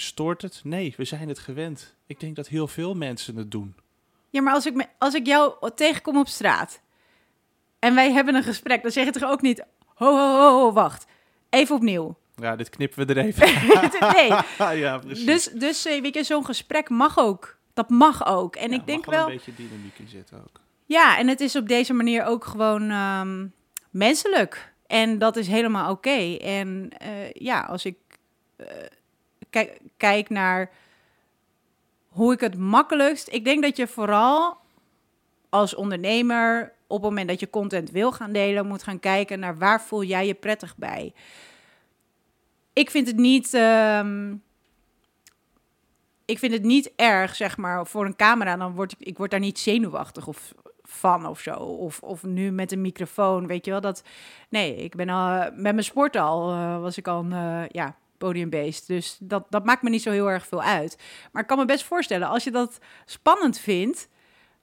stoort 0.00 0.42
het? 0.42 0.60
Nee, 0.64 0.94
we 0.96 1.04
zijn 1.04 1.28
het 1.28 1.38
gewend. 1.38 1.94
Ik 2.06 2.20
denk 2.20 2.36
dat 2.36 2.48
heel 2.48 2.68
veel 2.68 2.94
mensen 2.94 3.36
het 3.36 3.50
doen. 3.50 3.74
Ja, 4.30 4.42
maar 4.42 4.54
als 4.54 4.66
ik, 4.66 4.74
me, 4.74 4.86
als 4.98 5.14
ik 5.14 5.26
jou 5.26 5.70
tegenkom 5.74 6.18
op 6.18 6.28
straat 6.28 6.80
en 7.78 7.94
wij 7.94 8.12
hebben 8.12 8.34
een 8.34 8.42
gesprek, 8.42 8.82
dan 8.82 8.90
zeg 8.90 9.04
je 9.04 9.10
toch 9.10 9.30
ook 9.30 9.42
niet, 9.42 9.64
ho, 9.94 10.16
ho, 10.16 10.32
ho, 10.32 10.60
ho, 10.60 10.72
wacht, 10.72 11.06
even 11.50 11.74
opnieuw. 11.74 12.16
Ja, 12.34 12.56
dit 12.56 12.68
knippen 12.70 13.06
we 13.06 13.14
er 13.14 13.24
even. 13.24 13.46
nee, 14.14 14.28
ja, 14.84 14.98
precies. 14.98 15.24
dus, 15.26 15.44
dus 15.44 15.86
eh, 15.86 16.00
weet 16.02 16.14
je, 16.14 16.24
zo'n 16.24 16.44
gesprek 16.44 16.88
mag 16.88 17.18
ook. 17.18 17.56
Dat 17.74 17.88
mag 17.88 18.26
ook. 18.26 18.56
En 18.56 18.70
Ja, 18.70 18.76
ik 18.76 18.86
denk 18.86 19.06
wel, 19.06 19.26
een 19.26 19.32
beetje 19.32 19.54
dynamiek 19.54 19.98
in 19.98 20.08
zitten 20.08 20.38
ook. 20.38 20.60
ja, 20.86 21.18
en 21.18 21.28
het 21.28 21.40
is 21.40 21.56
op 21.56 21.68
deze 21.68 21.92
manier 21.92 22.24
ook 22.24 22.44
gewoon 22.44 22.90
ehm, 22.90 23.46
menselijk. 23.90 24.72
En 24.86 25.18
dat 25.18 25.36
is 25.36 25.46
helemaal 25.46 25.90
oké. 25.90 26.36
En 26.36 26.90
eh, 26.98 27.32
ja, 27.32 27.60
als 27.60 27.84
ik 27.84 27.96
eh, 28.56 28.66
kijk, 29.96 30.28
naar 30.28 30.70
hoe 32.08 32.32
ik 32.32 32.40
het 32.40 32.58
makkelijkst. 32.58 33.28
Ik 33.32 33.44
denk 33.44 33.62
dat 33.62 33.76
je 33.76 33.86
vooral 33.86 34.56
als 35.48 35.74
ondernemer 35.74 36.72
op 36.86 36.96
het 36.96 37.08
moment 37.08 37.28
dat 37.28 37.40
je 37.40 37.50
content 37.50 37.90
wil 37.90 38.12
gaan 38.12 38.32
delen, 38.32 38.66
moet 38.66 38.82
gaan 38.82 39.00
kijken 39.00 39.38
naar 39.38 39.58
waar 39.58 39.82
voel 39.82 40.02
jij 40.04 40.26
je 40.26 40.34
prettig 40.34 40.76
bij. 40.76 41.12
Ik 42.72 42.90
vind 42.90 43.06
het 43.06 43.16
niet. 43.16 43.54
ehm, 43.54 44.34
ik 46.24 46.38
vind 46.38 46.52
het 46.52 46.62
niet 46.62 46.92
erg, 46.96 47.34
zeg 47.34 47.56
maar, 47.56 47.86
voor 47.86 48.06
een 48.06 48.16
camera. 48.16 48.56
Dan 48.56 48.74
word 48.74 48.92
ik, 48.92 48.98
ik 49.06 49.18
word 49.18 49.30
daar 49.30 49.40
niet 49.40 49.58
zenuwachtig 49.58 50.26
of 50.26 50.54
van 50.82 51.26
of 51.26 51.40
zo. 51.40 51.52
Of, 51.54 52.00
of 52.00 52.22
nu 52.22 52.50
met 52.50 52.72
een 52.72 52.80
microfoon, 52.80 53.46
weet 53.46 53.64
je 53.64 53.70
wel. 53.70 53.80
Dat, 53.80 54.02
nee, 54.48 54.76
ik 54.76 54.96
ben 54.96 55.08
al 55.08 55.38
met 55.38 55.56
mijn 55.56 55.84
sport 55.84 56.16
al, 56.16 56.52
uh, 56.52 56.80
was 56.80 56.98
ik 56.98 57.08
al 57.08 57.24
uh, 57.24 57.68
ja, 57.68 57.96
podiumbeest. 58.18 58.86
Dus 58.86 59.16
dat, 59.20 59.46
dat 59.50 59.64
maakt 59.64 59.82
me 59.82 59.90
niet 59.90 60.02
zo 60.02 60.10
heel 60.10 60.30
erg 60.30 60.46
veel 60.46 60.62
uit. 60.62 60.98
Maar 61.32 61.42
ik 61.42 61.48
kan 61.48 61.58
me 61.58 61.64
best 61.64 61.84
voorstellen, 61.84 62.28
als 62.28 62.44
je 62.44 62.50
dat 62.50 62.78
spannend 63.04 63.58
vindt, 63.58 64.08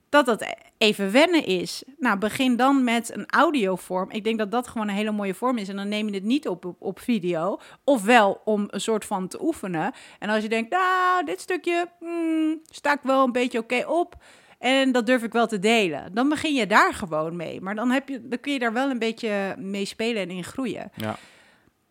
dat 0.08 0.26
dat 0.26 0.56
even 0.78 1.12
wennen 1.12 1.44
is. 1.44 1.82
Nou, 1.98 2.18
begin 2.18 2.56
dan 2.56 2.84
met 2.84 3.14
een 3.14 3.26
audiovorm. 3.26 4.10
Ik 4.10 4.24
denk 4.24 4.38
dat 4.38 4.50
dat 4.50 4.68
gewoon 4.68 4.88
een 4.88 4.94
hele 4.94 5.10
mooie 5.10 5.34
vorm 5.34 5.58
is. 5.58 5.68
En 5.68 5.76
dan 5.76 5.88
neem 5.88 6.08
je 6.08 6.14
het 6.14 6.24
niet 6.24 6.48
op, 6.48 6.64
op, 6.64 6.76
op 6.78 7.00
video. 7.00 7.58
Ofwel 7.84 8.40
om 8.44 8.64
een 8.70 8.80
soort 8.80 9.04
van 9.04 9.28
te 9.28 9.42
oefenen. 9.42 9.92
En 10.18 10.28
als 10.28 10.42
je 10.42 10.48
denkt, 10.48 10.70
nou, 10.70 11.24
dit 11.24 11.40
stukje 11.40 11.88
hmm, 11.98 12.60
sta 12.70 12.92
ik 12.92 13.00
wel 13.02 13.24
een 13.24 13.32
beetje 13.32 13.58
oké 13.58 13.84
op. 13.86 14.14
En 14.58 14.92
dat 14.92 15.06
durf 15.06 15.22
ik 15.22 15.32
wel 15.32 15.46
te 15.46 15.58
delen. 15.58 16.14
Dan 16.14 16.28
begin 16.28 16.54
je 16.54 16.66
daar 16.66 16.94
gewoon 16.94 17.36
mee. 17.36 17.60
Maar 17.60 17.74
dan, 17.74 17.90
heb 17.90 18.08
je, 18.08 18.28
dan 18.28 18.40
kun 18.40 18.52
je 18.52 18.58
daar 18.58 18.72
wel 18.72 18.90
een 18.90 18.98
beetje 18.98 19.54
mee 19.58 19.84
spelen 19.84 20.22
en 20.22 20.30
in 20.30 20.44
groeien. 20.44 20.90
Ja. 20.94 21.16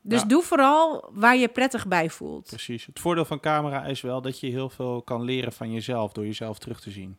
Dus 0.07 0.21
Ja. 0.21 0.27
doe 0.27 0.43
vooral 0.43 1.09
waar 1.13 1.35
je 1.35 1.47
prettig 1.47 1.87
bij 1.87 2.09
voelt. 2.09 2.45
Precies. 2.47 2.85
Het 2.85 2.99
voordeel 2.99 3.25
van 3.25 3.39
camera 3.39 3.85
is 3.85 4.01
wel 4.01 4.21
dat 4.21 4.39
je 4.39 4.47
heel 4.47 4.69
veel 4.69 5.01
kan 5.01 5.21
leren 5.23 5.51
van 5.53 5.71
jezelf 5.71 6.11
door 6.11 6.25
jezelf 6.25 6.59
terug 6.59 6.79
te 6.81 6.91
zien. 6.91 7.17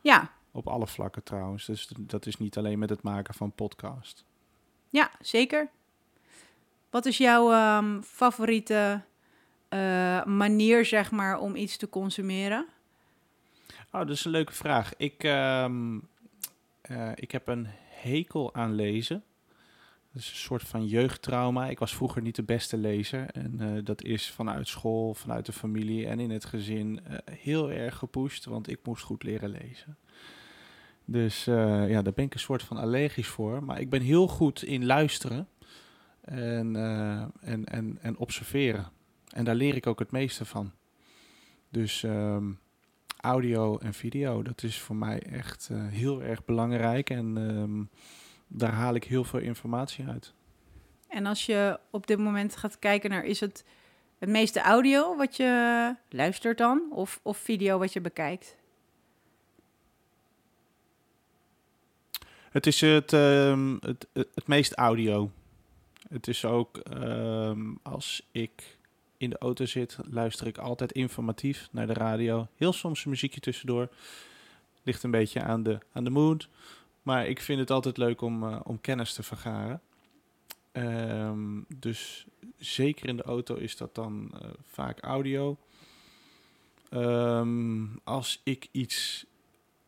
Ja, 0.00 0.30
Op 0.52 0.68
alle 0.68 0.86
vlakken 0.86 1.22
trouwens. 1.22 1.66
Dus 1.66 1.88
dat 1.98 2.26
is 2.26 2.36
niet 2.36 2.58
alleen 2.58 2.78
met 2.78 2.90
het 2.90 3.02
maken 3.02 3.34
van 3.34 3.52
podcast. 3.52 4.24
ja, 4.90 5.10
zeker. 5.20 5.68
Wat 6.90 7.06
is 7.06 7.18
jouw 7.18 7.52
ehm, 7.52 8.00
favoriete 8.02 9.00
eh, 9.68 10.24
manier, 10.24 10.84
zeg 10.84 11.10
maar, 11.10 11.38
om 11.38 11.56
iets 11.56 11.76
te 11.76 11.88
consumeren? 11.88 12.66
Oh, 13.92 14.00
dat 14.00 14.10
is 14.10 14.24
een 14.24 14.30
leuke 14.30 14.52
vraag. 14.52 14.96
Ik, 14.96 15.24
ehm, 15.24 15.98
eh, 16.80 17.10
ik 17.14 17.30
heb 17.30 17.48
een 17.48 17.66
hekel 17.88 18.54
aan 18.54 18.72
lezen. 18.74 19.24
Is 20.14 20.30
een 20.30 20.36
soort 20.36 20.62
van 20.62 20.86
jeugdtrauma. 20.86 21.68
Ik 21.68 21.78
was 21.78 21.94
vroeger 21.94 22.22
niet 22.22 22.36
de 22.36 22.42
beste 22.42 22.76
lezer. 22.76 23.30
En 23.30 23.60
eh, 23.60 23.84
dat 23.84 24.02
is 24.02 24.30
vanuit 24.30 24.68
school, 24.68 25.14
vanuit 25.14 25.46
de 25.46 25.52
familie 25.52 26.06
en 26.06 26.20
in 26.20 26.30
het 26.30 26.44
gezin 26.44 27.00
eh, 27.04 27.18
heel 27.30 27.72
erg 27.72 27.96
gepusht. 27.96 28.44
Want 28.44 28.70
ik 28.70 28.78
moest 28.82 29.02
goed 29.02 29.22
leren 29.22 29.50
lezen. 29.50 29.96
Dus 31.04 31.46
eh, 31.46 31.90
ja, 31.90 32.02
daar 32.02 32.12
ben 32.12 32.24
ik 32.24 32.34
een 32.34 32.40
soort 32.40 32.62
van 32.62 32.76
allergisch 32.76 33.28
voor. 33.28 33.64
Maar 33.64 33.80
ik 33.80 33.90
ben 33.90 34.02
heel 34.02 34.28
goed 34.28 34.62
in 34.62 34.86
luisteren 34.86 35.48
en, 36.20 36.76
en, 37.40 37.64
en, 37.64 37.98
en 38.00 38.16
observeren. 38.16 38.90
En 39.28 39.44
daar 39.44 39.54
leer 39.54 39.76
ik 39.76 39.86
ook 39.86 39.98
het 39.98 40.10
meeste 40.10 40.44
van. 40.44 40.72
Dus 41.68 42.02
ehm, 42.02 42.52
audio 43.20 43.78
en 43.78 43.94
video, 43.94 44.42
dat 44.42 44.62
is 44.62 44.78
voor 44.78 44.96
mij 44.96 45.22
echt 45.22 45.70
heel 45.74 46.22
erg 46.22 46.44
belangrijk. 46.44 47.10
En 47.10 47.36
ehm, 47.36 47.82
daar 48.46 48.72
haal 48.72 48.94
ik 48.94 49.04
heel 49.04 49.24
veel 49.24 49.40
informatie 49.40 50.06
uit. 50.06 50.32
En 51.08 51.26
als 51.26 51.46
je 51.46 51.78
op 51.90 52.06
dit 52.06 52.18
moment 52.18 52.56
gaat 52.56 52.78
kijken 52.78 53.10
naar, 53.10 53.24
is 53.24 53.40
het 53.40 53.64
het 54.18 54.28
meeste 54.28 54.60
audio 54.60 55.16
wat 55.16 55.36
je 55.36 55.94
luistert 56.08 56.58
dan? 56.58 56.82
Of, 56.90 57.20
of 57.22 57.38
video 57.38 57.78
wat 57.78 57.92
je 57.92 58.00
bekijkt? 58.00 58.56
Het 62.50 62.66
is 62.66 62.80
het, 62.80 63.12
ehm, 63.12 63.76
het, 63.80 64.06
het, 64.12 64.28
het 64.34 64.46
meest 64.46 64.72
audio. 64.72 65.30
Het 66.08 66.28
is 66.28 66.44
ook 66.44 66.76
ehm, 66.78 67.74
als 67.82 68.28
ik 68.32 68.78
in 69.16 69.30
de 69.30 69.38
auto 69.38 69.64
zit, 69.64 69.98
luister 70.10 70.46
ik 70.46 70.58
altijd 70.58 70.92
informatief 70.92 71.68
naar 71.70 71.86
de 71.86 71.92
radio. 71.92 72.48
Heel 72.56 72.72
soms 72.72 73.04
een 73.04 73.10
muziekje 73.10 73.40
tussendoor. 73.40 73.88
Ligt 74.82 75.02
een 75.02 75.10
beetje 75.10 75.42
aan 75.42 75.62
de, 75.62 75.78
aan 75.92 76.04
de 76.04 76.10
mood. 76.10 76.48
Maar 77.04 77.26
ik 77.26 77.40
vind 77.40 77.58
het 77.60 77.70
altijd 77.70 77.96
leuk 77.96 78.20
om, 78.20 78.42
eh, 78.42 78.60
om 78.62 78.80
kennis 78.80 79.12
te 79.12 79.22
vergaren. 79.22 79.80
Ehm, 80.72 81.60
dus 81.76 82.26
zeker 82.56 83.08
in 83.08 83.16
de 83.16 83.22
auto 83.22 83.54
is 83.54 83.76
dat 83.76 83.94
dan 83.94 84.30
eh, 84.32 84.50
vaak 84.62 85.00
audio. 85.00 85.56
Ehm, 86.88 87.86
als 88.04 88.40
ik 88.44 88.68
iets 88.70 89.26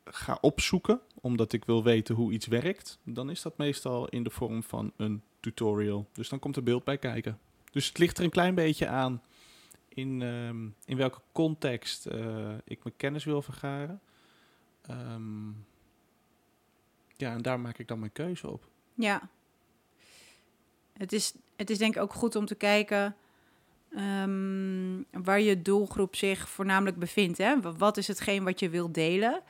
ga 0.05 0.39
opzoeken, 0.41 1.01
omdat 1.21 1.53
ik 1.53 1.65
wil 1.65 1.83
weten 1.83 2.15
hoe 2.15 2.33
iets 2.33 2.47
werkt, 2.47 2.99
dan 3.03 3.31
is 3.31 3.43
dat 3.43 3.59
meestal 3.59 4.09
in 4.09 4.23
de 4.23 4.31
vorm 4.31 4.63
van 4.63 4.93
een 4.97 5.23
tutorial. 5.41 6.09
Dus 6.13 6.29
dan 6.29 6.39
komt 6.39 6.57
er 6.57 6.63
beeld 6.63 6.85
bij 6.85 6.99
kijken. 6.99 7.39
Dus 7.73 7.89
het 7.89 7.99
ligt 7.99 8.19
er 8.19 8.25
een 8.25 8.31
klein 8.31 8.55
beetje 8.55 8.87
aan 8.87 9.23
in, 9.89 10.23
ehm, 10.23 10.69
in 10.85 10.97
welke 10.97 11.21
context 11.33 12.07
eh, 12.07 12.55
ik 12.65 12.85
mijn 12.85 12.97
kennis 12.97 13.25
wil 13.25 13.43
vergaren. 13.43 14.01
Ehm, 14.83 15.51
ja, 17.17 17.33
en 17.33 17.43
daar 17.43 17.61
maak 17.61 17.79
ik 17.79 17.89
dan 17.89 17.99
mijn 17.99 18.13
keuze 18.13 18.51
op. 18.51 18.69
Ja. 18.95 19.29
Het 20.93 21.13
is, 21.13 21.35
het 21.57 21.71
is 21.71 21.79
denk 21.79 21.97
ik 21.97 22.03
ook 22.03 22.13
goed 22.13 22.37
om 22.37 22.47
te 22.47 22.55
kijken 22.55 23.17
ehm, 23.95 25.03
waar 25.25 25.41
je 25.41 25.63
doelgroep 25.63 26.17
zich 26.17 26.49
voornamelijk 26.49 26.97
bevindt. 26.99 27.39
Hè? 27.39 27.61
Wa- 27.61 27.73
Wat 27.73 27.97
is 27.97 28.07
hetgeen 28.09 28.45
wat 28.45 28.61
je 28.61 28.69
wilt 28.71 28.95
delen? 28.95 29.41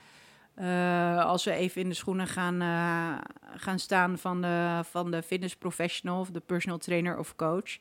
Eh, 0.55 1.25
als 1.25 1.45
we 1.45 1.53
even 1.53 1.81
in 1.81 1.89
de 1.89 1.95
schoenen 1.95 2.27
gaan, 2.27 2.61
eh, 2.61 3.19
gaan 3.59 3.79
staan 3.79 4.19
van 4.19 4.41
de, 4.43 4.81
van 4.85 5.11
de 5.11 5.23
fitness 5.23 5.57
professional 5.57 6.21
of 6.21 6.31
de 6.31 6.41
personal 6.41 6.79
trainer 6.79 7.19
of 7.19 7.37
coach. 7.37 7.79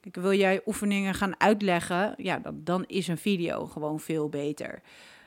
Kijk, 0.00 0.16
wil 0.16 0.32
jij 0.32 0.60
oefeningen 0.66 1.14
gaan 1.14 1.40
uitleggen? 1.40 2.14
Ja, 2.16 2.38
dan, 2.38 2.60
dan 2.64 2.84
is 2.86 3.08
een 3.08 3.18
video 3.18 3.66
gewoon 3.66 4.00
veel 4.00 4.28
beter. 4.28 4.82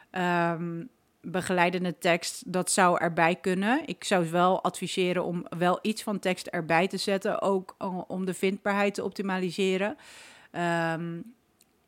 Ehm, 0.09 0.83
begeleidende 1.21 1.97
tekst, 1.97 2.53
dat 2.53 2.71
zou 2.71 2.97
erbij 2.99 3.35
kunnen. 3.35 3.81
Ik 3.85 4.03
zou 4.03 4.31
wel 4.31 4.63
adviseren 4.63 5.23
om 5.23 5.45
wel 5.57 5.79
iets 5.81 6.03
van 6.03 6.19
tekst 6.19 6.47
erbij 6.47 6.87
te 6.87 6.97
zetten, 6.97 7.41
ook 7.41 7.75
om 8.07 8.25
de 8.25 8.33
vindbaarheid 8.33 8.93
te 8.93 9.03
optimaliseren. 9.03 9.97
Ehm, 10.51 11.19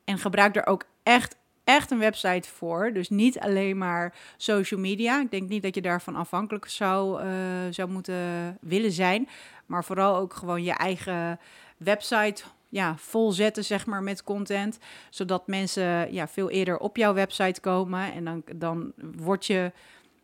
en 0.04 0.18
gebruik 0.18 0.56
er 0.56 0.66
ook 0.66 0.86
echt, 1.04 1.36
echt 1.64 1.92
een 1.92 2.00
website 2.00 2.50
voor. 2.50 2.92
Dus 2.94 3.10
niet 3.10 3.40
alleen 3.40 3.78
maar 3.78 4.14
social 4.38 4.80
media. 4.80 5.22
Ik 5.22 5.32
denk 5.32 5.50
niet 5.50 5.64
dat 5.64 5.76
je 5.76 5.82
daarvan 5.82 6.16
afhankelijk 6.16 6.68
zou, 6.68 7.22
eh, 7.22 7.28
zou 7.70 7.90
moeten 7.90 8.58
willen 8.62 8.92
zijn. 8.92 9.30
Maar 9.66 9.84
vooral 9.84 10.16
ook 10.16 10.34
gewoon 10.34 10.64
je 10.64 10.74
eigen 10.74 11.40
website 11.78 12.44
ja, 12.72 12.98
volzetten, 12.98 13.64
zeg 13.64 13.86
maar, 13.86 14.04
met 14.04 14.24
content. 14.24 14.78
Zodat 15.10 15.48
mensen 15.48 16.14
ja, 16.14 16.28
veel 16.28 16.50
eerder 16.50 16.78
op 16.78 16.98
jouw 16.98 17.14
website 17.14 17.62
komen. 17.62 18.14
En 18.14 18.26
dan, 18.26 18.44
dan 18.56 18.94
wordt 19.16 19.46
je 19.46 19.72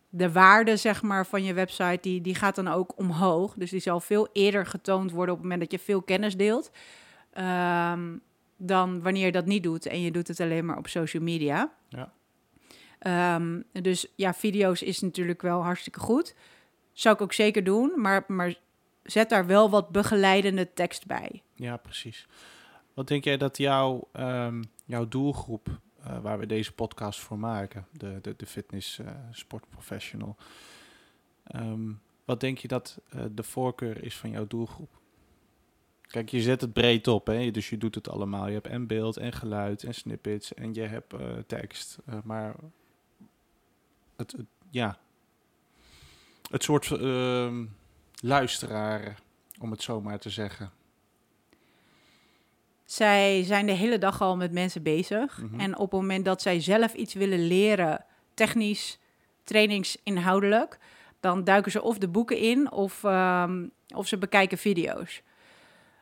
de 0.09 0.31
waarde, 0.31 0.77
zeg 0.77 1.01
maar, 1.01 1.25
van 1.25 1.43
je 1.43 1.53
website, 1.53 1.97
die, 2.01 2.21
die 2.21 2.35
gaat 2.35 2.55
dan 2.55 2.67
ook 2.67 2.93
omhoog. 2.95 3.53
Dus 3.53 3.69
die 3.69 3.79
zal 3.79 3.99
veel 3.99 4.27
eerder 4.33 4.65
getoond 4.65 5.11
worden 5.11 5.33
op 5.33 5.39
het 5.41 5.49
moment 5.49 5.69
dat 5.69 5.79
je 5.79 5.85
veel 5.85 6.01
kennis 6.01 6.37
deelt. 6.37 6.71
ehm, 7.33 8.15
dan 8.57 9.01
wanneer 9.01 9.25
je 9.25 9.31
dat 9.31 9.45
niet 9.45 9.63
doet 9.63 9.85
en 9.85 10.01
je 10.01 10.11
doet 10.11 10.27
het 10.27 10.39
alleen 10.39 10.65
maar 10.65 10.77
op 10.77 10.87
social 10.87 11.23
media. 11.23 11.73
Ja. 11.89 12.11
Ehm, 12.99 13.61
dus 13.71 14.13
ja, 14.15 14.33
video's 14.33 14.81
is 14.81 15.01
natuurlijk 15.01 15.41
wel 15.41 15.63
hartstikke 15.63 15.99
goed. 15.99 16.35
Zou 16.93 17.15
ik 17.15 17.21
ook 17.21 17.33
zeker 17.33 17.63
doen, 17.63 17.91
maar, 17.95 18.23
maar 18.27 18.55
zet 19.03 19.29
daar 19.29 19.45
wel 19.45 19.69
wat 19.69 19.89
begeleidende 19.89 20.73
tekst 20.73 21.05
bij. 21.05 21.41
Ja, 21.57 21.77
precies. 21.77 22.27
Wat 22.93 23.07
denk 23.07 23.23
jij 23.23 23.37
dat 23.37 23.57
jouw, 23.57 24.07
ehm, 24.11 24.63
jouw 24.85 25.07
doelgroep, 25.07 25.79
eh, 26.03 26.19
waar 26.19 26.39
we 26.39 26.45
deze 26.45 26.73
podcast 26.73 27.19
voor 27.19 27.39
maken, 27.39 27.87
de, 27.91 28.19
de, 28.21 28.33
de 28.37 28.45
fitness 28.45 28.99
eh, 28.99 29.11
sportprofessional, 29.31 30.35
ehm, 31.43 31.91
wat 32.25 32.39
denk 32.39 32.57
je 32.57 32.67
dat 32.67 32.99
eh, 33.09 33.23
de 33.31 33.43
voorkeur 33.43 34.03
is 34.03 34.15
van 34.17 34.29
jouw 34.29 34.47
doelgroep? 34.47 34.99
Kijk, 36.01 36.29
je 36.29 36.41
zet 36.41 36.61
het 36.61 36.73
breed 36.73 37.07
op, 37.07 37.27
hè? 37.27 37.51
dus 37.51 37.69
je 37.69 37.77
doet 37.77 37.95
het 37.95 38.09
allemaal. 38.09 38.47
Je 38.47 38.53
hebt 38.53 38.67
en 38.67 38.87
beeld 38.87 39.17
en 39.17 39.31
geluid 39.33 39.83
en 39.83 39.93
snippets 39.93 40.53
en 40.53 40.73
je 40.73 40.81
hebt 40.81 41.13
tekst. 41.47 41.97
maar 42.23 42.55
het, 44.15 44.31
het- 44.31 44.45
ja, 44.69 44.97
het 46.49 46.63
soort 46.63 46.91
ehm, 46.91 47.65
luisteraar, 48.21 49.19
om 49.59 49.71
het 49.71 49.81
zo 49.81 50.01
maar 50.01 50.19
te 50.19 50.29
zeggen. 50.29 50.71
Zij 52.87 53.43
zijn 53.43 53.65
de 53.65 53.71
hele 53.71 53.97
dag 53.97 54.21
al 54.21 54.35
met 54.37 54.51
mensen 54.51 54.83
bezig. 54.83 55.41
Mhm. 55.41 55.59
En 55.59 55.77
op 55.77 55.91
het 55.91 56.01
moment 56.01 56.25
dat 56.25 56.41
zij 56.41 56.61
zelf 56.61 56.93
iets 56.93 57.13
willen 57.13 57.47
leren, 57.47 58.05
technisch, 58.33 58.99
trainingsinhoudelijk, 59.43 60.77
dan 61.19 61.43
duiken 61.43 61.71
ze 61.71 61.81
of 61.81 61.97
de 61.97 62.07
boeken 62.07 62.37
in 62.37 62.71
of, 62.71 63.03
ehm, 63.03 63.65
of 63.95 64.07
ze 64.07 64.17
bekijken 64.17 64.57
video's. 64.57 65.21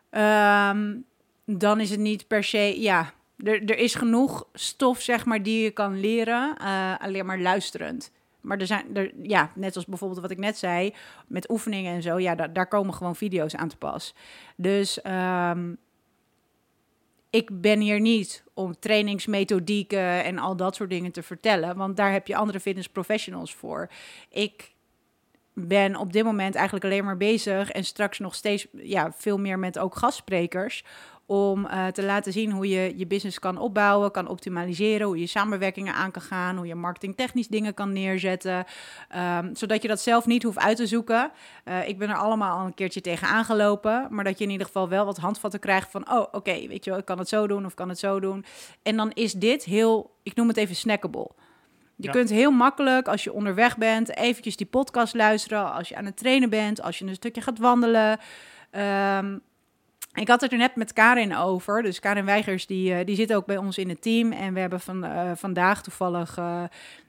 Ehm, 0.10 0.96
dan 1.46 1.80
is 1.80 1.90
het 1.90 2.00
niet 2.00 2.28
per 2.28 2.44
se, 2.44 2.82
ja, 2.82 3.14
er, 3.44 3.64
er 3.66 3.78
is 3.78 3.96
genoeg 3.96 4.48
stof, 4.54 5.02
zeg 5.02 5.26
maar, 5.26 5.44
die 5.44 5.64
je 5.64 5.72
kan 5.72 6.00
leren, 6.00 6.58
eh, 6.58 6.94
alleen 7.00 7.26
maar 7.26 7.40
luisterend. 7.40 8.12
Maar 8.42 8.58
er 8.60 8.68
zijn, 8.68 8.86
er, 8.96 9.12
ja, 9.22 9.50
net 9.56 9.76
als 9.76 9.86
bijvoorbeeld 9.86 10.22
wat 10.22 10.32
ik 10.32 10.38
net 10.38 10.58
zei, 10.58 10.94
met 11.28 11.50
oefeningen 11.50 11.94
en 11.94 12.02
zo, 12.02 12.20
ja, 12.20 12.36
da- 12.36 12.48
daar 12.48 12.68
komen 12.68 12.94
gewoon 12.94 13.16
video's 13.16 13.56
aan 13.56 13.68
te 13.68 13.78
pas. 13.78 14.14
Dus 14.56 15.02
ehm, 15.02 15.74
ik 17.36 17.62
ben 17.62 17.80
hier 17.80 18.00
niet 18.00 18.44
om 18.54 18.80
trainingsmethodieken 18.80 20.24
en 20.24 20.38
al 20.38 20.56
dat 20.56 20.76
soort 20.76 20.90
dingen 20.90 21.12
te 21.12 21.24
vertellen, 21.24 21.78
want 21.78 21.98
daar 21.98 22.12
heb 22.12 22.28
je 22.28 22.36
andere 22.36 22.60
fitness 22.60 22.88
professionals 22.88 23.54
voor. 23.54 23.90
Ik 24.30 24.74
ben 25.54 25.96
op 25.96 26.14
dit 26.14 26.24
moment 26.24 26.56
eigenlijk 26.56 26.86
alleen 26.86 27.04
maar 27.04 27.18
bezig 27.18 27.72
en 27.72 27.84
straks 27.84 28.20
nog 28.20 28.36
steeds 28.36 28.68
ja, 28.72 29.12
veel 29.18 29.38
meer 29.38 29.60
met 29.60 29.80
ook 29.80 29.96
gastsprekers 29.96 30.84
om 31.26 31.66
uh, 31.66 31.88
te 31.88 32.04
laten 32.04 32.32
zien 32.32 32.52
hoe 32.52 32.68
je 32.68 32.94
je 32.98 33.08
business 33.08 33.40
kan 33.40 33.58
opbouwen, 33.58 34.12
kan 34.12 34.28
optimaliseren, 34.28 35.08
hoe 35.08 35.20
je 35.20 35.28
samenwerkingen 35.28 35.94
aan 35.94 36.12
kan 36.12 36.22
gaan, 36.22 36.58
hoe 36.58 36.68
je 36.68 36.76
marketingtechnisch 36.76 37.48
dingen 37.48 37.74
kan 37.74 37.94
neerzetten, 37.94 38.66
um, 39.40 39.56
zodat 39.56 39.82
je 39.82 39.88
dat 39.88 40.00
zelf 40.00 40.26
niet 40.26 40.44
hoeft 40.44 40.60
uit 40.60 40.78
te 40.78 40.88
zoeken. 40.88 41.32
Uh, 41.66 41.88
ik 41.88 41.98
ben 41.98 42.10
er 42.10 42.18
allemaal 42.18 42.60
al 42.60 42.66
een 42.66 42.74
keertje 42.74 43.02
tegen 43.02 43.28
aangelopen, 43.28 44.08
maar 44.10 44.24
dat 44.24 44.38
je 44.38 44.44
in 44.44 44.52
ieder 44.52 44.66
geval 44.66 44.90
wel 44.90 45.06
wat 45.06 45.18
handvatten 45.18 45.60
krijgt 45.60 45.92
van, 45.92 46.12
oh 46.12 46.20
oké, 46.20 46.36
okay, 46.38 46.68
weet 46.68 46.84
je 46.84 46.90
wel, 46.90 47.00
ik 47.00 47.06
kan 47.06 47.20
het 47.20 47.30
zo 47.30 47.48
doen 47.48 47.66
of 47.66 47.74
kan 47.74 47.90
het 47.90 48.00
zo 48.00 48.20
doen. 48.20 48.46
En 48.84 48.96
dan 48.96 49.12
is 49.12 49.34
dit 49.34 49.64
heel, 49.64 50.16
ik 50.24 50.36
noem 50.36 50.48
het 50.48 50.58
even 50.58 50.76
snackable. 50.76 51.30
Je 51.96 52.06
ja. 52.08 52.12
kunt 52.12 52.30
heel 52.30 52.52
makkelijk, 52.52 53.08
als 53.08 53.24
je 53.24 53.34
onderweg 53.34 53.78
bent, 53.78 54.18
eventjes 54.18 54.56
die 54.56 54.68
podcast 54.68 55.14
luisteren. 55.14 55.74
Als 55.74 55.90
je 55.90 55.96
aan 55.96 56.06
het 56.06 56.18
trainen 56.18 56.50
bent, 56.50 56.82
als 56.82 57.00
je 57.00 57.06
een 57.06 57.16
stukje 57.16 57.42
gaat 57.42 57.60
wandelen. 57.60 58.20
Um, 58.72 59.42
ik 60.16 60.28
had 60.28 60.42
het 60.42 60.52
er 60.52 60.58
net 60.58 60.76
met 60.76 60.94
Karin 60.94 61.36
over. 61.36 61.84
Dus 61.84 62.00
Karin 62.00 62.26
Weigers, 62.26 62.66
die, 62.66 62.92
uh, 62.92 63.06
die 63.06 63.16
zit 63.16 63.34
ook 63.34 63.46
bij 63.46 63.58
ons 63.58 63.78
in 63.78 63.90
het 63.90 64.02
team. 64.02 64.32
En 64.32 64.54
we 64.54 64.60
hebben 64.60 64.80
van, 64.80 65.06
uh, 65.06 65.32
vandaag 65.36 65.84
toevallig 65.84 66.38
uh, 66.38 66.64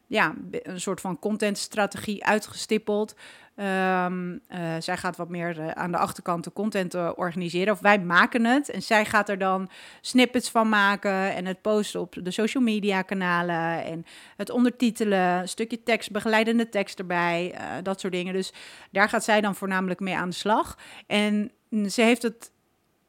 ja, 0.07 0.35
een 0.51 0.81
soort 0.81 1.01
van 1.01 1.19
contentstrategie 1.19 2.25
uitgestippeld. 2.25 3.15
Um, 3.59 4.41
zij 4.79 4.97
gaat 4.97 5.17
wat 5.17 5.29
meer 5.29 5.75
aan 5.75 5.91
de 5.91 5.99
achterkant 5.99 6.45
de 6.45 6.53
content 6.53 6.95
organiseren. 6.95 7.73
Of 7.73 7.81
wij 7.81 7.99
maken 7.99 8.45
het. 8.45 8.71
En 8.71 8.83
zij 8.83 9.05
gaat 9.05 9.29
er 9.29 9.39
dan 9.39 9.69
snippets 10.01 10.51
van 10.51 10.69
maken. 10.69 11.35
En 11.35 11.47
het 11.47 11.61
posten 11.61 12.01
op 12.01 12.17
de 12.23 12.31
social 12.31 12.63
media 12.63 13.03
kanalen. 13.03 13.85
En 13.85 14.05
het 14.37 14.51
ondertitelen. 14.51 15.19
Een 15.19 15.49
stukje 15.49 15.83
tekst, 15.83 16.11
begeleidende 16.11 16.69
tekst 16.69 16.99
erbij. 16.99 17.55
dat 17.83 18.01
soort 18.01 18.13
dingen. 18.13 18.33
Dus 18.33 18.53
daar 18.91 19.09
gaat 19.09 19.25
zij 19.25 19.41
dan 19.41 19.55
voornamelijk 19.55 20.01
mee 20.01 20.17
aan 20.17 20.29
de 20.29 20.35
slag. 20.35 20.79
En 21.07 21.51
ze 21.89 22.03
heeft 22.03 22.23
het 22.23 22.51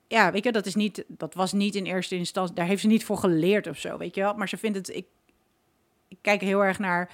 ja, 0.07 0.31
weet 0.31 0.43
je, 0.43 0.51
dat 0.51 0.65
is 0.65 0.75
niet, 0.75 1.03
dat 1.07 1.33
was 1.33 1.53
niet 1.53 1.75
in 1.75 1.85
eerste 1.85 2.15
instantie, 2.15 2.55
daar 2.55 2.65
heeft 2.65 2.81
ze 2.81 2.87
niet 2.87 3.05
voor 3.05 3.17
geleerd 3.17 3.67
of 3.67 3.77
zo, 3.77 3.97
weet 3.97 4.15
je 4.15 4.21
wel. 4.21 4.33
Maar 4.33 4.49
ze 4.49 4.57
vindt 4.57 4.77
het, 4.77 4.95
ik, 4.95 5.05
ik 6.07 6.17
kijk 6.21 6.41
heel 6.41 6.63
erg 6.63 6.79
naar, 6.79 7.11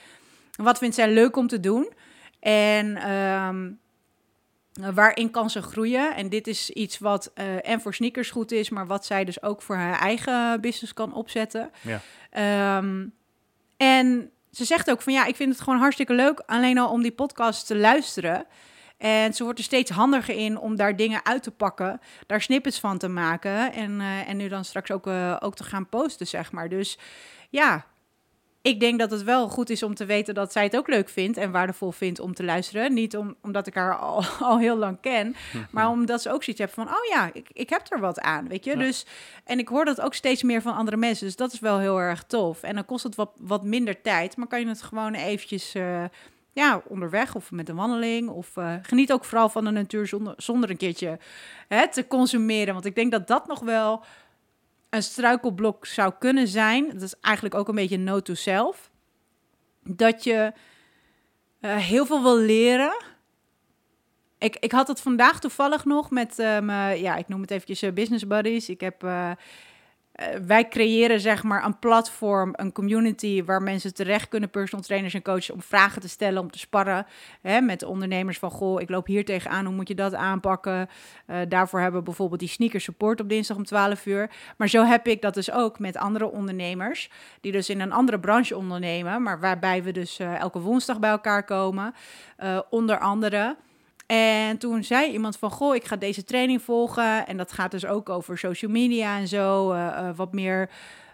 wat 0.56 0.78
vindt 0.78 0.96
zij 0.96 1.12
leuk 1.12 1.36
om 1.36 1.48
te 1.48 1.60
doen? 1.60 1.94
En 2.40 3.12
um, 3.12 3.80
waarin 4.94 5.32
kan 5.32 5.50
ze 5.50 5.62
groeien? 5.62 6.16
En 6.16 6.30
dit 6.30 6.48
is 6.48 6.70
iets 6.70 7.00
wat 7.00 7.32
uh, 7.36 7.70
en 7.70 7.82
voor 7.82 7.94
sneakers 7.94 8.32
goed 8.32 8.52
is, 8.52 8.70
maar 8.70 8.88
wat 8.88 9.06
zij 9.06 9.26
dus 9.26 9.42
ook 9.42 9.62
voor 9.62 9.76
haar 9.76 10.00
eigen 10.00 10.62
business 10.62 10.94
kan 10.94 11.14
opzetten. 11.14 11.72
Ja. 11.82 12.78
Um, 12.78 13.14
en 13.78 14.32
ze 14.52 14.66
zegt 14.66 14.92
ook 14.92 15.02
van 15.02 15.14
ja, 15.14 15.26
ik 15.26 15.36
vind 15.36 15.54
het 15.54 15.62
gewoon 15.62 15.80
hartstikke 15.80 16.14
leuk, 16.14 16.40
alleen 16.46 16.78
al 16.78 16.90
om 16.90 17.02
die 17.02 17.12
podcast 17.12 17.68
te 17.68 17.78
luisteren. 17.78 18.46
En 18.98 19.34
ze 19.34 19.44
wordt 19.44 19.60
er 19.60 19.66
steeds 19.66 19.92
handiger 19.92 20.36
in 20.36 20.58
om 20.58 20.76
daar 20.76 20.96
dingen 20.96 21.26
uit 21.26 21.44
te 21.44 21.52
pakken, 21.52 22.00
daar 22.26 22.42
snippets 22.42 22.80
van 22.80 22.98
te 22.98 23.08
maken 23.08 23.74
en, 23.74 24.00
uh, 24.00 24.30
en 24.30 24.38
nu 24.38 24.48
dan 24.48 24.66
straks 24.66 24.92
ook, 24.92 25.08
uh, 25.08 25.38
ook 25.40 25.56
te 25.56 25.64
gaan 25.64 25.90
posten, 25.90 26.28
zeg 26.28 26.52
maar. 26.52 26.70
Dus 26.70 26.98
ja, 27.50 27.86
ik 28.64 28.80
denk 28.80 29.00
dat 29.00 29.12
het 29.12 29.24
wel 29.24 29.50
goed 29.50 29.70
is 29.70 29.84
om 29.84 29.96
te 29.96 30.06
weten 30.06 30.34
dat 30.34 30.52
zij 30.52 30.64
het 30.64 30.78
ook 30.78 30.88
leuk 30.88 31.10
vindt 31.10 31.38
en 31.38 31.52
waardevol 31.52 31.92
vindt 31.92 32.20
om 32.20 32.34
te 32.34 32.44
luisteren. 32.44 32.94
Niet 32.94 33.18
om, 33.18 33.36
omdat 33.42 33.68
ik 33.68 33.74
haar 33.74 33.98
al, 33.98 34.24
al 34.50 34.60
heel 34.60 34.78
lang 34.78 34.98
ken, 35.02 35.36
maar 35.72 35.90
omdat 35.98 36.22
ze 36.22 36.32
ook 36.32 36.44
zoiets 36.44 36.62
heeft 36.62 36.74
van, 36.74 36.88
oh 36.88 37.06
ja, 37.10 37.30
ik, 37.34 37.50
ik 37.54 37.70
heb 37.70 37.92
er 37.92 38.00
wat 38.00 38.20
aan, 38.20 38.48
weet 38.48 38.66
je. 38.66 38.78
Dus, 38.78 39.06
en 39.44 39.60
ik 39.60 39.68
hoor 39.68 39.86
dat 39.86 40.02
ook 40.02 40.14
steeds 40.14 40.44
meer 40.44 40.62
van 40.62 40.76
andere 40.76 40.98
mensen, 40.98 41.26
dus 41.26 41.36
dat 41.36 41.54
is 41.54 41.60
wel 41.60 41.80
heel 41.80 41.98
erg 41.98 42.24
tof. 42.24 42.64
En 42.64 42.76
dan 42.76 42.86
kost 42.86 43.04
het 43.04 43.16
wat, 43.16 43.32
wat 43.40 43.64
minder 43.64 44.02
tijd, 44.02 44.38
maar 44.38 44.48
kan 44.48 44.60
je 44.60 44.68
het 44.68 44.82
gewoon 44.82 45.14
eventjes... 45.14 45.76
Uh, 45.76 46.04
ja, 46.54 46.82
onderweg 46.88 47.36
of 47.36 47.52
met 47.52 47.70
een 47.70 47.76
wandeling. 47.76 48.30
Of 48.30 48.56
uh, 48.56 48.76
geniet 48.82 49.12
ook 49.12 49.26
vooral 49.26 49.50
van 49.50 49.64
de 49.64 49.72
natuur 49.72 50.08
zonder, 50.08 50.34
zonder 50.38 50.70
een 50.70 50.78
keertje 50.78 51.20
hè, 51.68 51.90
te 51.90 52.08
consumeren. 52.08 52.74
Want 52.74 52.86
ik 52.86 52.96
denk 52.96 53.12
dat 53.12 53.28
dat 53.28 53.48
nog 53.48 53.60
wel 53.60 54.04
een 54.90 55.04
struikelblok 55.04 55.86
zou 55.86 56.14
kunnen 56.20 56.48
zijn. 56.48 56.90
Dat 56.94 57.02
is 57.02 57.20
eigenlijk 57.20 57.56
ook 57.56 57.68
een 57.68 57.76
beetje 57.76 57.98
note 57.98 58.22
to 58.22 58.34
self. 58.34 58.92
Dat 59.84 60.24
je 60.24 60.54
uh, 61.62 61.76
heel 61.76 62.06
veel 62.06 62.22
wil 62.22 62.38
leren. 62.38 63.04
Ik, 64.38 64.58
ik 64.60 64.72
had 64.72 64.88
het 64.88 65.02
vandaag 65.02 65.40
toevallig 65.40 65.86
nog 65.86 66.12
met, 66.12 66.38
mijn, 66.38 67.00
ja, 67.00 67.16
ik 67.16 67.28
noem 67.28 67.42
het 67.42 67.52
eventjes 67.52 67.94
business 67.94 68.28
buddies. 68.28 68.70
Ik 68.70 68.80
heb 68.80 69.06
uh, 70.14 70.26
wij 70.46 70.68
creëren 70.68 71.20
zeg 71.20 71.44
maar 71.44 71.66
een 71.66 71.80
platform, 71.80 72.54
een 72.56 72.72
community 72.72 73.44
waar 73.44 73.62
mensen 73.62 73.94
terecht 73.94 74.28
kunnen, 74.28 74.50
personal 74.50 74.86
trainers 74.86 75.14
en 75.14 75.22
coaches, 75.22 75.50
om 75.50 75.62
vragen 75.62 76.02
te 76.02 76.10
stellen, 76.10 76.42
om 76.42 76.52
te 76.52 76.60
sparren 76.60 77.06
hè, 77.42 77.62
met 77.62 77.80
de 77.80 77.88
ondernemers 77.88 78.40
van, 78.40 78.52
goh, 78.52 78.82
ik 78.82 78.90
loop 78.90 79.08
hier 79.08 79.26
tegenaan, 79.26 79.66
hoe 79.66 79.76
moet 79.76 79.88
je 79.88 79.96
dat 79.96 80.14
aanpakken? 80.14 80.90
Uh, 81.28 81.38
daarvoor 81.48 81.80
hebben 81.80 82.00
we 82.00 82.06
bijvoorbeeld 82.06 82.40
die 82.40 82.50
sneaker 82.50 82.82
support 82.82 83.20
op 83.22 83.30
dinsdag 83.30 83.58
om 83.58 83.66
12 83.66 84.06
uur. 84.06 84.30
Maar 84.58 84.70
zo 84.70 84.86
heb 84.86 85.08
ik 85.08 85.22
dat 85.22 85.34
dus 85.34 85.52
ook 85.52 85.80
met 85.80 85.98
andere 85.98 86.32
ondernemers, 86.32 87.10
die 87.42 87.52
dus 87.52 87.70
in 87.70 87.82
een 87.82 87.92
andere 87.92 88.20
branche 88.20 88.58
ondernemen, 88.58 89.22
maar 89.22 89.40
waarbij 89.40 89.84
we 89.84 89.92
dus 89.92 90.20
uh, 90.20 90.40
elke 90.40 90.60
woensdag 90.60 91.00
bij 91.00 91.10
elkaar 91.10 91.44
komen, 91.44 91.94
onder 92.70 93.00
andere. 93.00 93.56
En 94.06 94.58
toen 94.58 94.84
zei 94.84 95.12
iemand 95.12 95.38
van, 95.38 95.52
goh, 95.52 95.76
ik 95.76 95.86
ga 95.86 95.96
deze 95.96 96.24
training 96.24 96.62
volgen. 96.62 97.28
En 97.28 97.38
dat 97.38 97.52
gaat 97.52 97.72
dus 97.72 97.86
ook 97.86 98.10
over 98.10 98.38
social 98.38 98.72
media 98.72 99.18
en 99.18 99.28
zo. 99.28 99.74
Uh, 99.74 99.78
uh, 99.78 100.10
wat 100.16 100.34
meer 100.34 100.70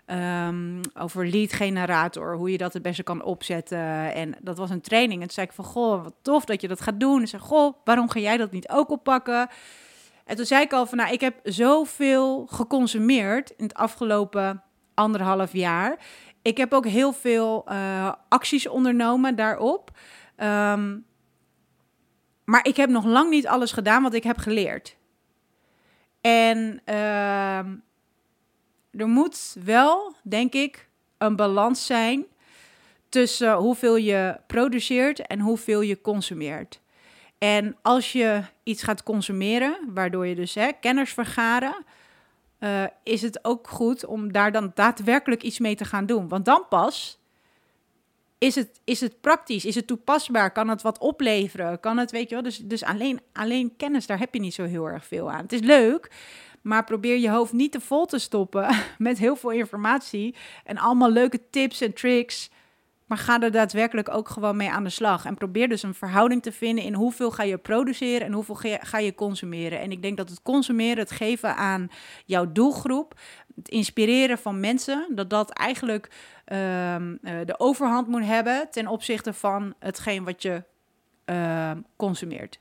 um, 0.06 0.82
over 0.93 1.28
lead 1.28 1.54
generator, 1.54 2.36
hoe 2.36 2.52
je 2.52 2.58
dat 2.58 2.73
het 2.73 2.82
beste 2.82 3.04
kan 3.04 3.23
opzetten. 3.23 4.13
En 4.13 4.36
dat 4.41 4.58
was 4.58 4.69
een 4.69 4.82
training. 4.82 5.21
En 5.21 5.25
toen 5.25 5.36
zei 5.36 5.47
ik 5.47 5.54
van, 5.54 5.65
goh, 5.65 6.04
wat 6.04 6.15
tof 6.21 6.45
dat 6.45 6.62
je 6.62 6.67
dat 6.67 6.82
gaat 6.82 6.99
doen. 6.99 7.21
En 7.21 7.28
zei, 7.28 7.41
goh, 7.41 7.73
waarom 7.84 8.10
ga 8.10 8.19
jij 8.19 8.38
dat 8.38 8.52
niet 8.52 8.69
ook 8.69 8.89
oppakken? 8.89 9.47
En 10.25 10.36
toen 10.36 10.45
zei 10.45 10.63
ik 10.63 10.73
al 10.73 10.86
van, 10.86 10.97
nou, 10.97 11.12
ik 11.13 11.21
heb 11.21 11.39
zoveel 11.43 12.47
geconsumeerd 12.49 13.49
in 13.49 13.63
het 13.63 13.73
afgelopen 13.73 14.63
anderhalf 14.93 15.54
jaar. 15.54 15.99
Ik 16.41 16.58
heb 16.58 16.73
ook 16.73 16.86
heel 16.86 17.13
veel 17.13 17.65
uh, 17.69 18.12
acties 18.30 18.67
ondernomen 18.67 19.36
daarop. 19.36 19.91
Um, 20.38 21.06
maar 22.49 22.65
ik 22.65 22.75
heb 22.75 22.89
nog 22.89 23.05
lang 23.05 23.29
niet 23.29 23.47
alles 23.47 23.71
gedaan 23.71 24.03
wat 24.03 24.13
ik 24.13 24.23
heb 24.23 24.38
geleerd. 24.38 24.95
En 26.21 26.81
uh, 26.85 27.57
er 28.91 29.07
moet 29.07 29.55
wel, 29.63 30.15
denk 30.23 30.53
ik, 30.53 30.89
een 31.17 31.35
balans 31.35 31.85
zijn 31.85 32.25
tussen 33.09 33.53
hoeveel 33.53 33.95
je 33.95 34.39
produceert 34.47 35.27
en 35.27 35.39
hoeveel 35.39 35.81
je 35.81 36.01
consumeert. 36.01 36.79
En 37.38 37.77
als 37.81 38.12
je 38.12 38.41
iets 38.63 38.83
gaat 38.83 39.03
consumeren, 39.03 39.79
waardoor 39.93 40.27
je 40.27 40.35
dus 40.35 40.55
hè, 40.55 40.71
kennis 40.79 41.13
vergaren, 41.13 41.85
uh, 42.59 42.83
is 43.03 43.21
het 43.21 43.45
ook 43.45 43.67
goed 43.67 44.05
om 44.05 44.31
daar 44.31 44.51
dan 44.51 44.71
daadwerkelijk 44.73 45.43
iets 45.43 45.59
mee 45.59 45.75
te 45.75 45.85
gaan 45.85 46.05
doen. 46.05 46.27
Want 46.27 46.45
dan 46.45 46.65
pas 46.69 47.18
is 48.39 48.56
het, 48.56 48.80
is 48.84 49.02
het 49.02 49.21
praktisch? 49.21 49.65
Is 49.65 49.75
het 49.75 49.88
toepasbaar? 49.88 50.52
Kan 50.52 50.67
het 50.67 50.82
wat 50.82 50.97
opleveren? 50.97 51.80
Kan 51.80 51.97
het, 51.97 52.12
weet 52.12 52.30
je 52.30 52.36
wel? 52.36 52.43
Dus, 52.43 52.58
dus 52.58 52.84
alleen, 52.84 53.21
alleen 53.34 53.75
kennis, 53.78 54.06
daar 54.06 54.19
heb 54.19 54.34
je 54.34 54.39
niet 54.39 54.54
zo 54.54 54.63
heel 54.63 54.86
erg 54.86 55.06
veel 55.06 55.32
aan. 55.32 55.41
Het 55.41 55.54
is 55.54 55.60
leuk, 55.60 56.12
maar 56.62 56.84
probeer 56.84 57.17
je 57.17 57.30
hoofd 57.30 57.54
niet 57.54 57.71
te 57.71 57.80
vol 57.80 58.06
te 58.06 58.19
stoppen 58.19 58.75
met 58.97 59.17
heel 59.17 59.36
veel 59.36 59.52
informatie 59.52 60.36
en 60.63 60.78
allemaal 60.78 61.12
leuke 61.12 61.49
tips 61.49 61.82
en 61.82 61.93
tricks. 61.93 62.49
Maar 63.10 63.17
ga 63.17 63.41
er 63.41 63.52
daadwerkelijk 63.52 64.10
ook 64.10 64.30
gewoon 64.30 64.56
mee 64.56 64.69
aan 64.69 64.84
de 64.84 64.89
slag. 64.89 65.26
En 65.26 65.36
probeer 65.36 65.69
dus 65.69 65.84
een 65.84 65.93
verhouding 65.93 66.41
te 66.41 66.52
vinden 66.52 66.84
in 66.84 66.93
hoeveel 66.93 67.32
ga 67.32 67.43
je 67.43 67.58
produceren 67.58 68.28
en 68.28 68.34
hoeveel 68.34 68.80
ga 68.82 68.98
je 68.98 69.15
consumeren. 69.15 69.80
En 69.80 69.91
ik 69.91 70.02
denk 70.02 70.17
dat 70.17 70.30
het 70.30 70.41
consumeren, 70.41 70.98
het 70.98 71.12
geven 71.12 71.56
aan 71.56 71.89
jouw 72.26 72.52
doelgroep, 72.52 73.19
het 73.56 73.69
inspireren 73.69 74.38
van 74.38 74.60
mensen, 74.60 75.08
dat 75.15 75.30
dat 75.30 75.50
eigenlijk 75.50 76.10
um, 76.45 77.19
uh, 77.22 77.32
de 77.45 77.60
overhand 77.60 78.08
moet 78.08 78.26
hebben 78.26 78.67
ten 78.72 78.88
opzichte 78.88 79.34
van 79.34 79.74
hetgeen 79.80 80.24
wat 80.24 80.41
je 80.41 80.63
uh, 81.26 81.72
consumeert. 81.95 82.60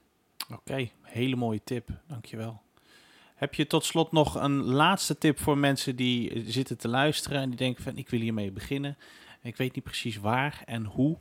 Oké, 0.52 0.88
hele 1.02 1.36
mooie 1.36 1.60
tip, 1.64 1.88
dankjewel. 2.06 2.60
Heb 3.34 3.54
je 3.54 3.66
tot 3.66 3.84
slot 3.84 4.12
nog 4.12 4.34
een 4.34 4.62
laatste 4.62 5.18
tip 5.18 5.38
voor 5.38 5.58
mensen 5.58 5.96
die 5.96 6.42
zitten 6.46 6.78
te 6.78 6.88
luisteren 6.88 7.40
en 7.40 7.48
die 7.48 7.58
denken 7.58 7.82
van 7.82 7.96
ik 7.96 8.08
wil 8.08 8.20
hiermee 8.20 8.52
beginnen. 8.52 8.96
Ik 9.48 9.56
weet 9.56 9.74
niet 9.74 9.84
precies 9.84 10.16
waar 10.16 10.62
en 10.64 10.84
hoe. 10.84 11.18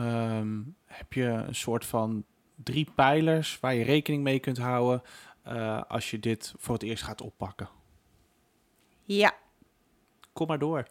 Um, 0.00 0.76
heb 0.84 1.12
je 1.12 1.24
een 1.24 1.54
soort 1.54 1.86
van 1.86 2.24
drie 2.54 2.88
pijlers 2.94 3.60
waar 3.60 3.74
je 3.74 3.84
rekening 3.84 4.22
mee 4.22 4.38
kunt 4.38 4.58
houden 4.58 5.02
uh, 5.46 5.82
als 5.88 6.10
je 6.10 6.18
dit 6.18 6.54
voor 6.58 6.74
het 6.74 6.82
eerst 6.82 7.02
gaat 7.02 7.20
oppakken? 7.20 7.68
Ja. 9.04 9.34
Kom 10.32 10.46
maar 10.46 10.58
door. 10.58 10.86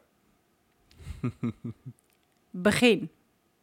Begin. 2.49 3.11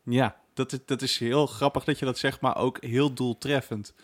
Ja, 0.03 0.41
dat 0.55 0.73
is, 0.73 0.79
dat 0.85 1.03
is 1.03 1.19
heel 1.19 1.47
grappig 1.47 1.85
dat 1.85 1.99
je 1.99 2.05
dat 2.05 2.19
zegt, 2.19 2.41
maar 2.41 2.57
ook 2.57 2.85
heel 2.85 3.13
doeltreffend. 3.13 3.95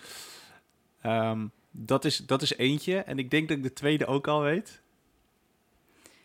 Um, 1.07 1.53
dat, 1.71 2.05
is, 2.05 2.17
dat 2.17 2.43
is 2.43 2.57
eentje. 2.57 2.99
En 2.99 3.19
ik 3.19 3.31
denk 3.31 3.49
dat 3.49 3.57
ik 3.57 3.63
de 3.63 3.73
tweede 3.73 4.07
ook 4.07 4.27
al 4.27 4.41
weet. 4.41 4.82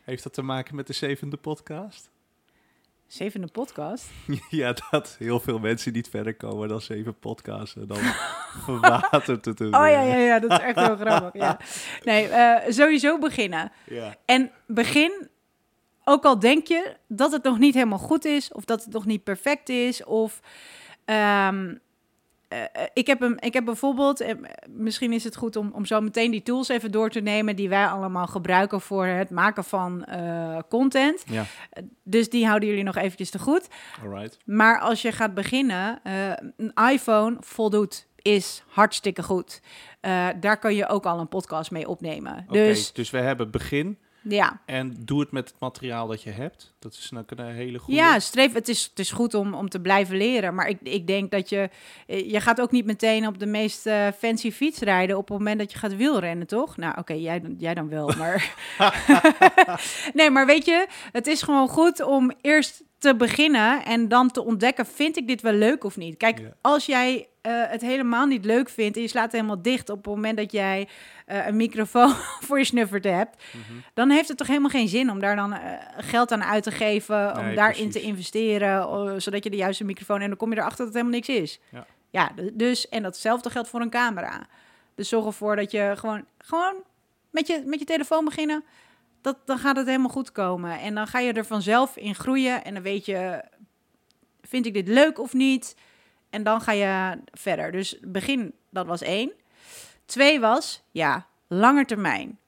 Heeft 0.08 0.24
dat 0.24 0.34
te 0.34 0.41
maken 0.41 0.76
met 0.76 0.88
de 0.88 0.93
zevende 0.93 1.38
podcast? 1.38 2.10
Zevende 3.08 3.48
podcast. 3.48 4.10
ja, 4.50 4.76
dat 4.89 5.15
heel 5.20 5.39
veel 5.39 5.60
mensen 5.60 5.93
niet 5.93 6.10
verder 6.10 6.36
komen 6.36 6.67
dan 6.67 6.82
zeven 6.82 7.20
podcasts. 7.20 7.76
En 7.76 7.88
dan 7.88 7.98
verwatert 8.65 9.46
het 9.46 9.62
Oh 9.62 9.70
ja, 9.70 10.02
ja, 10.02 10.15
ja, 10.15 10.39
dat 10.39 10.52
is 10.52 10.58
echt 10.58 10.80
heel 10.80 10.96
grappig. 10.96 11.41
Ja. 11.41 11.60
Nee, 12.04 12.28
eh, 12.28 12.72
sowieso 12.72 13.20
beginnen. 13.20 13.72
Ja. 13.86 14.15
En 14.26 14.52
begin, 14.67 15.30
ook 16.04 16.24
al 16.24 16.39
denk 16.39 16.67
je 16.67 16.96
dat 17.08 17.32
het 17.32 17.43
nog 17.43 17.58
niet 17.58 17.74
helemaal 17.74 17.98
goed 17.98 18.26
is, 18.26 18.52
of 18.52 18.65
dat 18.65 18.84
het 18.84 18.93
nog 18.93 19.06
niet 19.06 19.24
perfect 19.24 19.70
is, 19.70 20.04
of 20.04 20.39
ehm, 21.06 21.76
eh, 22.48 22.62
eh, 22.62 22.68
ik, 22.94 23.08
heb 23.08 23.22
een, 23.22 23.38
ik 23.40 23.54
heb 23.54 23.66
bijvoorbeeld, 23.66 24.22
eh, 24.22 24.36
misschien 24.70 25.14
is 25.14 25.24
het 25.24 25.36
goed 25.36 25.56
om, 25.56 25.72
om 25.74 25.86
zo 25.86 26.02
meteen 26.02 26.32
die 26.32 26.44
tools 26.44 26.68
even 26.68 26.92
door 26.92 27.10
te 27.10 27.20
nemen 27.20 27.56
die 27.56 27.70
wij 27.70 27.88
allemaal 27.88 28.28
gebruiken 28.28 28.82
voor 28.82 29.06
het 29.06 29.30
maken 29.30 29.64
van 29.64 30.06
content. 30.70 31.24
Ja, 31.26 31.46
Dus 32.04 32.30
die 32.30 32.46
houden 32.48 32.70
jullie 32.70 32.84
nog 32.84 32.96
eventjes 32.96 33.30
te 33.30 33.40
goed. 33.40 33.68
alright. 34.04 34.38
Maar 34.46 34.80
als 34.80 35.02
je 35.02 35.12
gaat 35.12 35.34
beginnen, 35.34 36.00
een 36.58 36.74
iPhone 36.92 37.38
voldoet, 37.40 38.08
is 38.22 38.64
hartstikke 38.68 39.24
goed. 39.24 39.62
Daar 40.40 40.60
kan 40.60 40.76
je 40.76 40.88
ook 40.88 41.06
al 41.06 41.20
een 41.20 41.28
podcast 41.28 41.72
mee 41.72 41.88
opnemen. 41.88 42.46
Dus 42.50 42.94
dus 42.94 43.10
we 43.10 43.18
hebben 43.18 43.52
begin 43.52 43.98
ja, 44.30 44.62
en 44.66 44.96
doe 45.00 45.20
het 45.20 45.32
met 45.32 45.50
het 45.50 45.60
materiaal 45.60 46.08
dat 46.08 46.24
je 46.24 46.30
hebt. 46.30 46.74
Dat 46.80 46.94
is 46.94 47.10
dan 47.10 47.24
een 47.28 47.54
hele 47.54 47.80
goede. 47.80 48.00
ja 48.00 48.20
streef, 48.20 48.54
het 48.54 48.68
is, 48.68 48.84
het 48.84 49.00
is 49.00 49.12
goed 49.12 49.34
om, 49.34 49.54
om 49.54 49.70
te 49.70 49.80
blijven 49.82 50.18
leren. 50.18 50.56
Maar 50.56 50.68
ik, 50.68 50.78
ik 50.84 51.08
denk 51.08 51.32
dat 51.32 51.50
je, 51.50 51.70
eh, 52.08 52.32
je 52.32 52.42
gaat 52.42 52.62
ook 52.62 52.72
niet 52.72 52.86
meteen 52.86 53.28
op 53.28 53.40
de 53.40 53.46
meest 53.46 53.86
eh, 53.86 54.08
fancy 54.18 54.52
fiets 54.52 54.80
rijden 54.80 55.18
op 55.18 55.30
het 55.30 55.38
moment 55.38 55.60
dat 55.60 55.72
je 55.72 55.78
gaat 55.78 55.96
wielrennen, 55.96 56.48
toch? 56.48 56.78
Nou, 56.78 56.98
oké, 56.98 57.13
jij, 57.13 57.42
dan- 57.42 57.56
jij 57.58 57.74
dan 57.74 57.90
wel, 57.90 58.13
maar... 58.18 58.54
nee, 60.13 60.30
maar 60.30 60.46
weet 60.46 60.66
je, 60.66 60.88
het 61.12 61.28
is 61.28 61.42
gewoon 61.42 61.68
goed 61.68 62.02
om 62.02 62.32
eerst 62.42 62.84
te 62.98 63.16
beginnen 63.16 63.86
en 63.86 64.08
dan 64.08 64.32
te 64.32 64.44
ontdekken, 64.46 64.86
vind 64.86 65.18
ik 65.18 65.28
dit 65.28 65.42
wel 65.42 65.54
leuk 65.54 65.84
of 65.84 65.98
niet? 65.98 66.18
Kijk, 66.18 66.40
Ja. 66.40 66.46
als 66.62 66.86
jij 66.86 67.28
eh, 67.42 67.54
het 67.68 67.82
helemaal 67.82 68.26
niet 68.26 68.46
leuk 68.46 68.70
vindt 68.70 68.96
en 68.96 69.02
je 69.02 69.08
slaat 69.08 69.32
helemaal 69.32 69.62
dicht 69.62 69.90
op 69.90 69.98
het 69.98 70.06
moment 70.16 70.38
dat 70.38 70.52
jij 70.52 70.88
eh, 71.26 71.48
een 71.48 71.56
microfoon 71.56 72.14
voor 72.46 72.58
je 72.58 72.66
snuffert 72.66 73.04
hebt, 73.04 73.44
Mhm. 73.54 73.74
dan 73.94 74.10
heeft 74.10 74.28
het 74.28 74.38
toch 74.38 74.48
helemaal 74.48 74.70
geen 74.70 74.88
zin 74.88 75.10
om 75.12 75.20
daar 75.20 75.36
dan 75.36 75.54
eh, 75.54 75.60
geld 75.98 76.32
aan 76.32 76.44
uit 76.44 76.64
te 76.64 76.72
geven, 76.72 77.38
om 77.38 77.46
Nee, 77.46 77.56
daarin 77.56 77.76
precies. 77.90 78.02
te 78.02 78.08
investeren, 78.08 79.22
zodat 79.22 79.44
je 79.44 79.50
de 79.50 79.56
juiste 79.56 79.84
microfoon 79.84 80.22
en 80.22 80.28
dan 80.28 80.38
kom 80.38 80.50
je 80.54 80.58
erachter 80.58 80.78
dat 80.86 80.88
het 80.94 80.96
helemaal 80.96 81.20
niks 81.20 81.30
is. 81.42 81.60
Ja. 81.70 81.86
ja, 82.10 82.32
dus 82.54 82.90
en 82.90 83.04
datzelfde 83.04 83.50
geldt 83.50 83.70
voor 83.70 83.82
een 83.82 83.90
camera. 83.90 84.48
Dus 84.96 85.10
zorg 85.10 85.26
ervoor 85.26 85.56
dat 85.56 85.72
je 85.72 85.94
gewoon, 85.98 86.26
gewoon 86.38 86.74
met, 87.32 87.48
je, 87.48 87.64
met 87.66 87.80
je 87.80 87.86
telefoon 87.86 88.26
beginnen. 88.26 88.64
Dat, 89.22 89.38
dan 89.46 89.58
gaat 89.58 89.76
het 89.76 89.86
helemaal 89.86 90.10
goed 90.10 90.32
komen. 90.32 90.80
En 90.80 90.96
dan 90.96 91.08
ga 91.08 91.20
je 91.20 91.34
er 91.34 91.46
vanzelf 91.46 91.98
in 91.98 92.16
groeien. 92.16 92.64
En 92.64 92.74
dan 92.74 92.84
weet 92.84 93.06
je, 93.06 93.44
vind 94.42 94.66
ik 94.66 94.74
dit 94.74 94.88
leuk 94.88 95.20
of 95.20 95.34
niet? 95.34 95.76
En 96.30 96.44
dan 96.44 96.62
ga 96.62 96.72
je 96.72 97.20
verder. 97.32 97.72
Dus 97.72 97.98
begin, 98.02 98.54
dat 98.70 98.86
was 98.86 99.02
één. 99.02 99.32
Twee 100.06 100.40
was, 100.40 100.84
ja, 100.92 101.28
langer 101.48 101.86
termijn. 101.86 102.40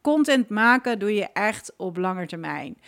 Content 0.00 0.48
maken 0.48 0.98
doe 0.98 1.14
je 1.14 1.28
echt 1.32 1.72
op 1.76 1.96
langer 1.96 2.26
termijn. 2.26 2.80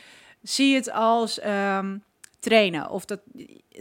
Zie 0.42 0.74
het 0.74 0.90
als 0.90 1.40
ehm, 1.40 1.98
trainen. 2.46 2.90
Of 2.90 3.04
dat 3.04 3.20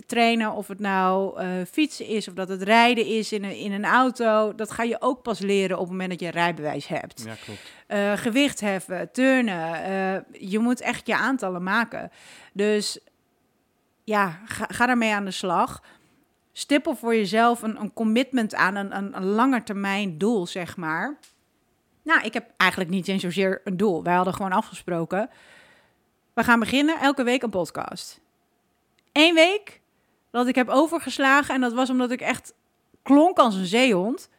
trainen, 0.05 0.51
of 0.51 0.67
het 0.67 0.79
nou 0.79 1.39
eh, 1.39 1.47
fietsen 1.71 2.05
is, 2.05 2.27
of 2.27 2.33
dat 2.33 2.49
het 2.49 2.61
rijden 2.61 3.05
is 3.05 3.31
in 3.31 3.43
een, 3.43 3.57
in 3.57 3.71
een 3.71 3.85
auto. 3.85 4.55
Dat 4.55 4.71
ga 4.71 4.83
je 4.83 5.01
ook 5.01 5.21
pas 5.21 5.39
leren 5.39 5.75
op 5.77 5.81
het 5.83 5.91
moment 5.91 6.09
dat 6.09 6.19
je 6.19 6.25
een 6.25 6.31
rijbewijs 6.31 6.87
hebt. 6.87 7.23
Ja, 7.25 7.33
klopt. 7.45 7.71
Eh, 7.87 8.13
gewicht 8.13 8.59
heffen, 8.59 9.11
turnen. 9.11 9.73
eh, 9.83 10.49
je 10.49 10.59
moet 10.59 10.81
echt 10.81 11.07
je 11.07 11.15
aantallen 11.15 11.63
maken. 11.63 12.11
Dus 12.53 12.99
ja, 14.03 14.39
ga, 14.45 14.65
ga 14.69 14.85
daarmee 14.85 15.13
aan 15.13 15.25
de 15.25 15.31
slag. 15.31 15.81
Stippel 16.51 16.95
voor 16.95 17.15
jezelf 17.15 17.61
een, 17.61 17.79
een 17.79 17.93
commitment 17.93 18.55
aan, 18.55 18.75
een, 18.75 18.95
een, 18.97 19.15
een 19.17 19.25
langetermijn 19.25 20.17
doel, 20.17 20.47
zeg 20.47 20.77
maar. 20.77 21.17
Nou, 22.03 22.21
ik 22.21 22.33
heb 22.33 22.49
eigenlijk 22.57 22.89
niet 22.89 23.07
eens 23.07 23.21
zozeer 23.21 23.61
een 23.63 23.77
doel. 23.77 24.03
Wij 24.03 24.15
hadden 24.15 24.33
gewoon 24.33 24.51
afgesproken. 24.51 25.29
We 26.33 26.43
gaan 26.43 26.59
beginnen 26.59 26.99
elke 26.99 27.23
week 27.23 27.43
een 27.43 27.49
podcast. 27.49 28.23
Eén 29.15 29.33
week 29.33 29.81
dat 30.31 30.47
ik 30.47 30.55
heb 30.55 30.69
overgeslagen. 30.69 31.55
En 31.55 31.61
dat 31.61 31.73
was 31.73 31.89
omdat 31.89 32.11
ik 32.11 32.21
echt 32.21 32.53
klonk 33.03 33.37
als 33.37 33.55
een 33.55 33.65
zeehond. 33.65 34.29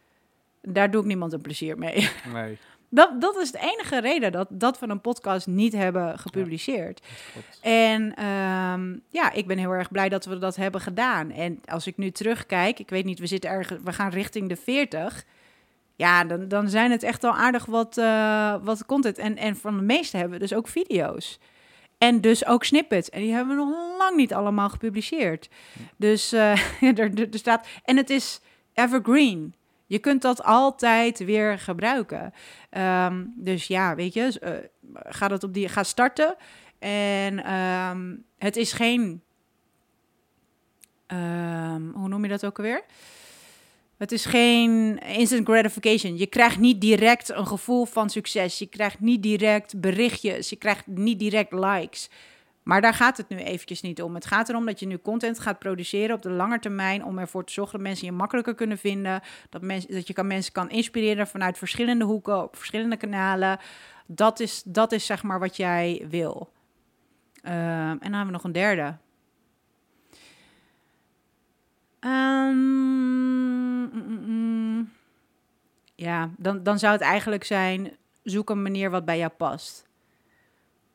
Daar 0.62 0.90
doe 0.90 1.00
ik 1.00 1.06
niemand 1.06 1.32
een 1.32 1.40
plezier 1.40 1.78
mee. 1.78 2.10
Nee, 2.32 2.58
Dat, 2.88 3.20
dat 3.20 3.36
is 3.36 3.52
de 3.52 3.58
enige 3.58 4.00
reden 4.00 4.32
dat, 4.32 4.48
dat 4.50 4.78
we 4.78 4.88
een 4.88 5.00
podcast 5.00 5.46
niet 5.46 5.72
hebben 5.72 6.18
gepubliceerd. 6.18 7.06
En 7.60 8.14
ehm, 8.14 8.96
ja, 9.08 9.32
ik 9.32 9.46
ben 9.46 9.58
heel 9.58 9.70
erg 9.70 9.90
blij 9.90 10.08
dat 10.08 10.24
we 10.24 10.38
dat 10.38 10.56
hebben 10.56 10.80
gedaan. 10.80 11.30
En 11.30 11.60
als 11.64 11.86
ik 11.86 11.96
nu 11.96 12.10
terugkijk, 12.10 12.78
ik 12.78 12.90
weet 12.90 13.04
niet, 13.04 13.18
we 13.18 13.26
zitten 13.26 13.50
ergens, 13.50 13.80
we 13.84 13.92
gaan 13.92 14.10
richting 14.10 14.48
de 14.48 14.56
40. 14.56 15.24
Ja, 15.94 16.24
dan, 16.24 16.48
dan 16.48 16.68
zijn 16.68 16.90
het 16.90 17.02
echt 17.02 17.24
al 17.24 17.34
aardig 17.34 17.64
wat, 17.64 17.98
eh, 17.98 18.54
wat 18.62 18.86
content. 18.86 19.18
En, 19.18 19.36
en 19.36 19.56
van 19.56 19.76
de 19.76 19.82
meeste 19.82 20.16
hebben 20.16 20.38
we 20.38 20.46
dus 20.46 20.54
ook 20.54 20.68
video's. 20.68 21.38
En 21.98 22.20
dus 22.20 22.46
ook 22.46 22.64
snippets. 22.64 23.10
En 23.10 23.20
die 23.20 23.32
hebben 23.32 23.56
we 23.56 23.64
nog 23.64 23.98
lang 23.98 24.16
niet 24.16 24.34
allemaal 24.34 24.68
gepubliceerd. 24.68 25.48
Dus 25.96 26.32
eh, 26.32 26.82
er, 26.98 27.28
staat. 27.30 27.66
En 27.84 27.96
het 27.96 28.10
is 28.10 28.40
evergreen. 28.74 29.54
Je 29.86 29.98
kunt 29.98 30.22
dat 30.22 30.42
altijd 30.42 31.18
weer 31.18 31.58
gebruiken. 31.58 32.32
Ehm, 32.70 33.24
dus 33.34 33.66
ja, 33.66 33.94
weet 33.94 34.14
je, 34.14 34.38
eh, 34.40 34.52
ga 34.92 35.28
dat 35.28 35.44
op 35.44 35.54
die, 35.54 35.68
ga 35.68 35.82
starten. 35.82 36.36
En 36.78 37.44
ehm, 37.44 38.14
het 38.38 38.56
is 38.56 38.72
geen, 38.72 39.22
ehm, 41.06 41.90
hoe 41.90 42.08
noem 42.08 42.22
je 42.22 42.28
dat 42.28 42.46
ook 42.46 42.56
alweer? 42.56 42.84
Het 43.96 44.12
is 44.12 44.24
geen 44.24 44.98
instant 44.98 45.48
gratification. 45.48 46.16
Je 46.16 46.26
krijgt 46.26 46.58
niet 46.58 46.80
direct 46.80 47.28
een 47.28 47.46
gevoel 47.46 47.84
van 47.84 48.10
succes. 48.10 48.58
Je 48.58 48.66
krijgt 48.66 49.00
niet 49.00 49.22
direct 49.22 49.80
berichtjes. 49.80 50.50
Je 50.50 50.56
krijgt 50.56 50.86
niet 50.86 51.18
direct 51.18 51.52
likes. 51.52 52.10
Maar 52.62 52.80
daar 52.80 52.94
gaat 52.94 53.16
het 53.16 53.28
nu 53.28 53.36
eventjes 53.36 53.80
niet 53.80 54.02
om. 54.02 54.14
Het 54.14 54.26
gaat 54.26 54.48
erom 54.48 54.66
dat 54.66 54.80
je 54.80 54.86
nu 54.86 54.98
content 54.98 55.38
gaat 55.38 55.58
produceren 55.58 56.16
op 56.16 56.22
de 56.22 56.30
lange 56.30 56.58
termijn... 56.58 57.04
om 57.04 57.18
ervoor 57.18 57.44
te 57.44 57.52
zorgen 57.52 57.78
dat 57.78 57.86
mensen 57.86 58.06
je 58.06 58.12
makkelijker 58.12 58.54
kunnen 58.54 58.78
vinden. 58.78 59.20
Dat, 59.50 59.62
dat 59.88 60.06
je 60.06 60.12
kan, 60.12 60.26
mensen 60.26 60.52
kan 60.52 60.70
inspireren 60.70 61.26
vanuit 61.26 61.58
verschillende 61.58 62.04
hoeken, 62.04 62.42
op 62.42 62.56
verschillende 62.56 62.96
kanalen. 62.96 63.58
Dat 64.06 64.40
is, 64.40 64.62
dat 64.64 64.92
is 64.92 65.06
zeg 65.06 65.22
maar 65.22 65.38
wat 65.38 65.56
jij 65.56 66.06
wil. 66.08 66.52
Ehm, 67.42 67.56
en 67.90 67.98
dan 68.00 68.12
hebben 68.12 68.26
we 68.26 68.32
nog 68.32 68.44
een 68.44 68.52
derde. 68.52 68.96
Ehm, 72.00 73.65
mm, 73.92 74.06
mm, 74.06 74.24
mm. 74.26 74.92
Ja, 75.94 76.30
dan, 76.36 76.62
dan 76.62 76.78
zou 76.78 76.92
het 76.92 77.02
eigenlijk 77.02 77.44
zijn: 77.44 77.96
zoek 78.22 78.50
een 78.50 78.62
manier 78.62 78.90
wat 78.90 79.04
bij 79.04 79.18
jou 79.18 79.30
past. 79.30 79.86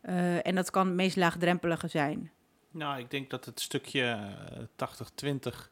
Eh, 0.01 0.47
en 0.47 0.55
dat 0.55 0.71
kan 0.71 0.85
het 0.85 0.95
meest 0.95 1.15
laagdrempelige 1.15 1.87
zijn. 1.87 2.31
Nou, 2.71 2.99
ik 2.99 3.11
denk 3.11 3.29
dat 3.29 3.45
het 3.45 3.59
stukje 3.59 4.01
eh, 4.01 4.63
80-20 4.75 5.71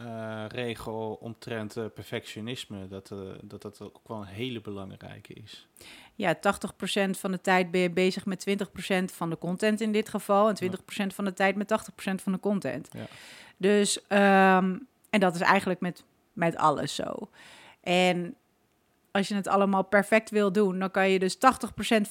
eh, 0.00 0.44
regel 0.48 1.18
omtrent 1.20 1.76
eh, 1.76 1.84
perfectionisme, 1.94 2.88
dat, 2.88 3.10
eh, 3.10 3.18
dat 3.42 3.62
dat 3.62 3.80
ook 3.80 4.00
wel 4.06 4.20
een 4.20 4.26
hele 4.26 4.60
belangrijke 4.60 5.32
is. 5.32 5.66
Ja, 6.14 6.34
80% 6.34 6.38
van 7.18 7.30
de 7.30 7.40
tijd 7.40 7.70
ben 7.70 7.80
je 7.80 7.90
bezig 7.90 8.26
met 8.26 8.40
20% 8.40 9.12
van 9.12 9.30
de 9.30 9.38
content 9.38 9.80
in 9.80 9.92
dit 9.92 10.08
geval. 10.08 10.48
En 10.48 10.54
20% 10.54 11.14
van 11.14 11.24
de 11.24 11.32
tijd 11.32 11.56
met 11.56 11.66
80% 11.66 12.22
van 12.22 12.32
de 12.32 12.40
content. 12.40 12.88
Ja. 12.92 13.06
Dus, 13.56 14.06
ehm, 14.06 14.78
en 15.10 15.20
dat 15.20 15.34
is 15.34 15.40
eigenlijk 15.40 15.80
met, 15.80 16.04
met 16.40 16.56
alles 16.56 16.94
zo. 16.94 17.28
En 17.80 18.34
als 19.12 19.28
je 19.28 19.34
het 19.34 19.48
allemaal 19.48 19.82
perfect 19.82 20.30
wil 20.30 20.52
doen, 20.52 20.78
dan 20.78 20.90
kan 20.90 21.10
je 21.10 21.18
dus 21.18 21.36
80% 21.36 21.38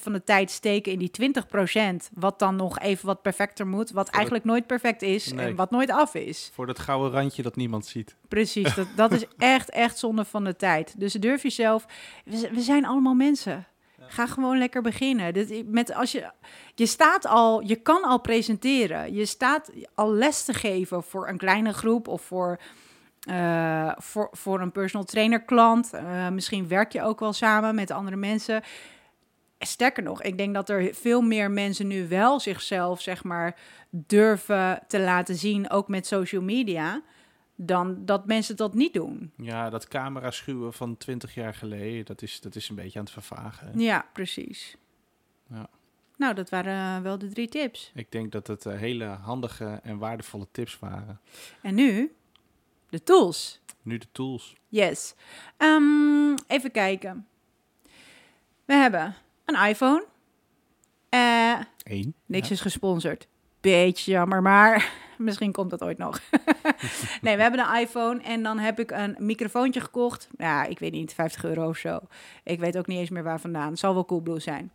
van 0.00 0.12
de 0.12 0.24
tijd 0.24 0.50
steken 0.50 0.92
in 0.92 0.98
die 0.98 1.10
20%, 1.10 2.08
wat 2.12 2.38
dan 2.38 2.56
nog 2.56 2.78
even 2.78 3.06
wat 3.06 3.22
perfecter 3.22 3.66
moet, 3.66 3.90
wat 3.90 4.08
eigenlijk 4.08 4.44
nooit 4.44 4.66
perfect 4.66 5.02
is 5.02 5.32
Nee. 5.32 5.46
en 5.46 5.54
wat 5.54 5.70
nooit 5.70 5.90
af 5.90 6.14
is. 6.14 6.50
Voor 6.52 6.66
dat 6.66 6.78
gouden 6.78 7.10
randje 7.10 7.42
dat 7.42 7.56
niemand 7.56 7.86
ziet. 7.86 8.16
Precies, 8.28 8.74
dat, 8.74 8.86
dat 8.96 9.12
is 9.12 9.24
echt, 9.38 9.70
echt 9.70 9.98
zonde 9.98 10.24
van 10.24 10.44
de 10.44 10.56
tijd. 10.56 11.00
Dus 11.00 11.12
durf 11.12 11.42
jezelf. 11.42 11.86
We, 12.24 12.50
we 12.52 12.60
zijn 12.60 12.86
allemaal 12.86 13.14
mensen. 13.14 13.64
Ga 14.12 14.26
gewoon 14.26 14.58
lekker 14.58 14.82
beginnen. 14.82 15.32
Dit, 15.32 15.68
met 15.68 15.94
als 15.94 16.12
je, 16.12 16.30
je 16.74 16.86
staat 16.86 17.26
al, 17.26 17.60
je 17.60 17.76
kan 17.76 18.02
al 18.02 18.20
presenteren. 18.20 19.14
Je 19.14 19.24
staat 19.26 19.70
al 19.94 20.12
les 20.12 20.44
te 20.44 20.54
geven 20.54 21.02
voor 21.02 21.28
een 21.28 21.38
kleine 21.38 21.72
groep 21.72 22.08
of 22.08 22.22
voor, 22.22 22.60
eh, 23.20 23.92
voor, 23.96 24.28
voor 24.32 24.60
een 24.60 24.72
personal 24.72 25.06
trainer 25.06 25.42
klant. 25.42 25.92
Eh, 25.92 26.28
misschien 26.28 26.68
werk 26.68 26.92
je 26.92 27.02
ook 27.02 27.20
wel 27.20 27.32
samen 27.32 27.74
met 27.74 27.90
andere 27.90 28.16
mensen. 28.16 28.62
Sterker 29.58 30.02
nog, 30.02 30.22
ik 30.22 30.38
denk 30.38 30.54
dat 30.54 30.68
er 30.68 30.94
veel 30.94 31.20
meer 31.20 31.50
mensen 31.50 31.86
nu 31.86 32.08
wel 32.08 32.40
zichzelf, 32.40 33.00
zeg 33.00 33.24
maar, 33.24 33.56
durven 33.90 34.82
te 34.88 35.00
laten 35.00 35.34
zien, 35.34 35.70
ook 35.70 35.88
met 35.88 36.06
social 36.06 36.42
media, 36.42 37.02
dan 37.54 38.04
dat 38.04 38.26
mensen 38.26 38.56
dat 38.56 38.74
niet 38.74 38.94
doen. 38.94 39.32
Ja, 39.36 39.70
dat 39.70 39.88
camera 39.88 40.30
schuwen 40.30 40.72
van 40.72 40.96
20 40.96 41.34
jaar 41.34 41.54
geleden, 41.54 42.04
dat 42.04 42.22
is, 42.22 42.40
dat 42.40 42.54
is 42.54 42.68
een 42.68 42.74
beetje 42.74 42.98
aan 42.98 43.04
het 43.04 43.14
vervagen. 43.14 43.66
hè? 43.66 43.72
Ja, 43.76 44.06
precies. 44.12 44.76
Ja. 45.48 45.68
Nou, 46.16 46.34
dat 46.34 46.50
waren 46.50 46.96
eh, 46.96 47.02
wel 47.02 47.18
de 47.18 47.28
drie 47.28 47.48
tips. 47.48 47.92
Ik 47.94 48.12
denk 48.12 48.32
dat 48.32 48.46
het 48.46 48.64
hele 48.64 49.04
handige 49.04 49.80
en 49.82 49.98
waardevolle 49.98 50.46
tips 50.50 50.78
waren. 50.78 51.20
En 51.62 51.74
nu 51.74 52.12
de 52.90 53.02
tools. 53.02 53.60
Nu 53.82 53.98
de 53.98 54.06
tools. 54.12 54.54
Yes. 54.68 55.14
Ehm, 55.56 56.34
even 56.46 56.70
kijken. 56.70 57.26
We 58.64 58.74
hebben 58.74 59.16
een 59.44 59.68
iPhone. 59.68 60.04
Eén. 61.82 62.14
niks 62.26 62.48
Ja. 62.48 62.54
is 62.54 62.60
gesponsord. 62.60 63.26
Beetje 63.60 64.10
jammer, 64.10 64.42
maar 64.42 64.92
misschien 65.18 65.52
komt 65.52 65.70
dat 65.70 65.82
ooit 65.82 65.98
nog. 65.98 66.20
nee, 67.22 67.36
we 67.36 67.42
hebben 67.42 67.60
een 67.60 67.80
iPhone 67.80 68.22
en 68.22 68.42
dan 68.42 68.58
heb 68.58 68.80
ik 68.80 68.90
een 68.90 69.16
microfoontje 69.18 69.80
gekocht. 69.80 70.28
Ja, 70.38 70.64
ik 70.64 70.78
weet 70.78 70.92
niet, 70.92 71.14
50 71.14 71.44
euro 71.44 71.68
of 71.68 71.76
zo. 71.76 72.00
Ik 72.44 72.58
weet 72.58 72.78
ook 72.78 72.86
niet 72.86 72.98
eens 72.98 73.10
meer 73.10 73.22
waar 73.22 73.40
vandaan. 73.40 73.70
Het 73.70 73.78
zal 73.78 73.94
wel 73.94 74.04
Coolblue 74.04 74.40
zijn. 74.40 74.72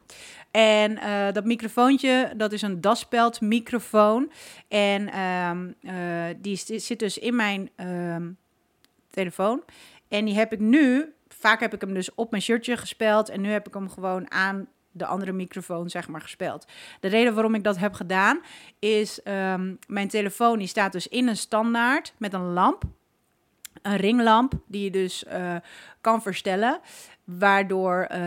En 0.51 0.97
eh, 0.97 1.33
dat 1.33 1.45
microfoontje, 1.45 2.33
dat 2.37 2.51
is 2.51 2.61
een 2.61 2.81
daspeld 2.81 3.41
microfoon. 3.41 4.31
En 4.67 5.09
ehm, 5.11 5.71
eh, 5.81 6.35
die 6.37 6.55
zi- 6.55 6.79
zit 6.79 6.99
dus 6.99 7.17
in 7.17 7.35
mijn 7.35 7.69
ehm, 7.75 8.31
telefoon. 9.09 9.61
En 10.07 10.25
die 10.25 10.35
heb 10.35 10.53
ik 10.53 10.59
nu, 10.59 11.13
vaak 11.27 11.59
heb 11.59 11.73
ik 11.73 11.81
hem 11.81 11.93
dus 11.93 12.15
op 12.15 12.31
mijn 12.31 12.43
shirtje 12.43 12.77
gespeld. 12.77 13.29
En 13.29 13.41
nu 13.41 13.49
heb 13.49 13.67
ik 13.67 13.73
hem 13.73 13.89
gewoon 13.89 14.31
aan 14.31 14.67
de 14.97 15.05
andere 15.05 15.31
microfoon, 15.31 15.89
zeg 15.89 16.07
maar, 16.07 16.21
gespeld. 16.21 16.65
De 16.99 17.07
reden 17.07 17.33
waarom 17.33 17.55
ik 17.55 17.63
dat 17.63 17.77
heb 17.77 17.93
gedaan, 17.93 18.39
is 18.79 19.21
ehm, 19.23 19.73
mijn 19.87 20.07
telefoon 20.07 20.57
die 20.57 20.67
staat 20.67 20.91
dus 20.91 21.07
in 21.07 21.27
een 21.27 21.37
standaard 21.37 22.13
met 22.17 22.33
een 22.33 22.53
lamp. 22.53 22.83
Een 23.81 23.97
ringlamp 23.97 24.53
die 24.67 24.83
je 24.83 24.91
dus 24.91 25.25
eh, 25.25 25.55
kan 26.01 26.21
verstellen. 26.21 26.79
Waardoor 27.23 28.01
eh, 28.01 28.19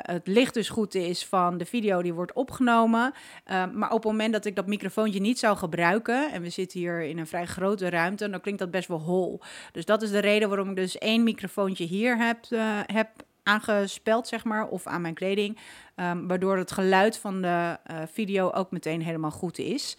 het 0.00 0.26
licht 0.26 0.54
dus 0.54 0.68
goed 0.68 0.94
is 0.94 1.26
van 1.26 1.58
de 1.58 1.66
video 1.66 2.02
die 2.02 2.14
wordt 2.14 2.32
opgenomen. 2.32 3.12
Um, 3.52 3.78
maar 3.78 3.90
op 3.90 4.02
het 4.02 4.12
moment 4.12 4.32
dat 4.32 4.44
ik 4.44 4.56
dat 4.56 4.66
microfoontje 4.66 5.20
niet 5.20 5.38
zou 5.38 5.56
gebruiken, 5.56 6.32
en 6.32 6.42
we 6.42 6.50
zitten 6.50 6.78
hier 6.78 7.02
in 7.02 7.18
een 7.18 7.26
vrij 7.26 7.46
grote 7.46 7.90
ruimte, 7.90 8.30
dan 8.30 8.40
klinkt 8.40 8.60
dat 8.60 8.70
best 8.70 8.88
wel 8.88 9.00
hol. 9.00 9.40
Dus 9.72 9.84
dat 9.84 10.02
is 10.02 10.10
de 10.10 10.18
reden 10.18 10.48
waarom 10.48 10.70
ik 10.70 10.76
dus 10.76 10.98
één 10.98 11.22
microfoontje 11.22 11.84
hier 11.84 12.16
heb, 12.18 12.38
eh, 12.48 12.80
heb 12.86 13.08
aangespeld, 13.46 14.28
zeg 14.28 14.44
maar, 14.44 14.66
of 14.68 14.86
aan 14.86 15.00
mijn 15.00 15.14
kleding. 15.14 15.58
Um, 15.96 16.28
waardoor 16.28 16.56
het 16.56 16.72
geluid 16.72 17.18
van 17.18 17.42
de 17.42 17.78
uh, 17.90 17.96
video 18.12 18.50
ook 18.50 18.70
meteen 18.70 19.02
helemaal 19.02 19.30
goed 19.30 19.58
is. 19.58 19.98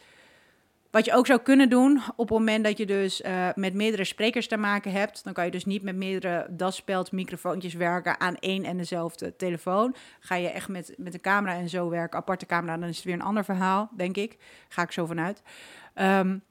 Wat 0.91 1.05
je 1.05 1.13
ook 1.13 1.25
zou 1.25 1.39
kunnen 1.39 1.69
doen 1.69 2.01
op 2.15 2.29
het 2.29 2.37
moment 2.37 2.63
dat 2.63 2.77
je 2.77 2.85
dus 2.85 3.21
uh, 3.21 3.47
met 3.55 3.73
meerdere 3.73 4.03
sprekers 4.03 4.47
te 4.47 4.57
maken 4.57 4.91
hebt, 4.91 5.23
dan 5.23 5.33
kan 5.33 5.45
je 5.45 5.51
dus 5.51 5.65
niet 5.65 5.81
met 5.81 5.95
meerdere 5.95 6.47
daspeld 6.49 7.11
microfoontjes 7.11 7.73
werken 7.73 8.19
aan 8.19 8.35
één 8.35 8.63
en 8.63 8.77
dezelfde 8.77 9.35
telefoon. 9.35 9.95
Ga 10.19 10.35
je 10.35 10.49
echt 10.49 10.67
met, 10.67 10.93
met 10.97 11.13
een 11.13 11.21
camera 11.21 11.53
en 11.53 11.69
zo 11.69 11.89
werken, 11.89 12.19
aparte 12.19 12.45
camera, 12.45 12.77
dan 12.77 12.89
is 12.89 12.95
het 12.95 13.05
weer 13.05 13.13
een 13.13 13.21
ander 13.21 13.43
verhaal, 13.43 13.89
denk 13.95 14.17
ik. 14.17 14.37
Ga 14.69 14.81
ik 14.81 14.91
zo 14.91 15.05
vanuit. 15.05 15.41
Um, 15.95 16.43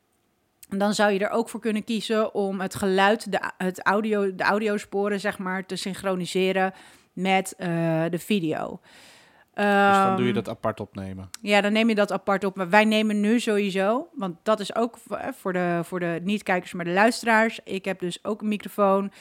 dan 0.68 0.94
zou 0.94 1.12
je 1.12 1.18
er 1.18 1.30
ook 1.30 1.48
voor 1.48 1.60
kunnen 1.60 1.84
kiezen 1.84 2.34
om 2.34 2.60
het 2.60 2.74
geluid, 2.74 3.32
de, 3.32 3.50
het 3.58 3.82
audio, 3.82 4.34
de 4.34 4.44
audiosporen, 4.44 5.20
zeg 5.20 5.38
maar, 5.38 5.66
te 5.66 5.76
synchroniseren 5.76 6.72
met 7.12 7.54
uh, 7.58 7.66
de 8.10 8.18
video. 8.18 8.80
Dus 9.54 9.64
dan 9.96 10.16
doe 10.16 10.26
je 10.26 10.32
dat 10.32 10.48
apart 10.48 10.80
opnemen. 10.80 11.30
Ja, 11.42 11.60
dan 11.60 11.72
neem 11.72 11.88
je 11.88 11.94
dat 11.94 12.12
apart 12.12 12.44
op. 12.44 12.56
Maar 12.56 12.70
wij 12.70 12.84
nemen 12.84 13.20
nu 13.20 13.40
sowieso, 13.40 14.08
want 14.14 14.36
dat 14.42 14.60
is 14.60 14.74
ook 14.74 14.98
voor 15.32 15.52
de, 15.52 15.80
voor 15.82 16.00
de 16.00 16.20
niet-kijkers, 16.22 16.72
maar 16.72 16.84
de 16.84 16.90
luisteraars. 16.90 17.60
Ik 17.64 17.84
heb 17.84 18.00
dus 18.00 18.24
ook 18.24 18.40
een 18.40 18.48
microfoon. 18.48 19.12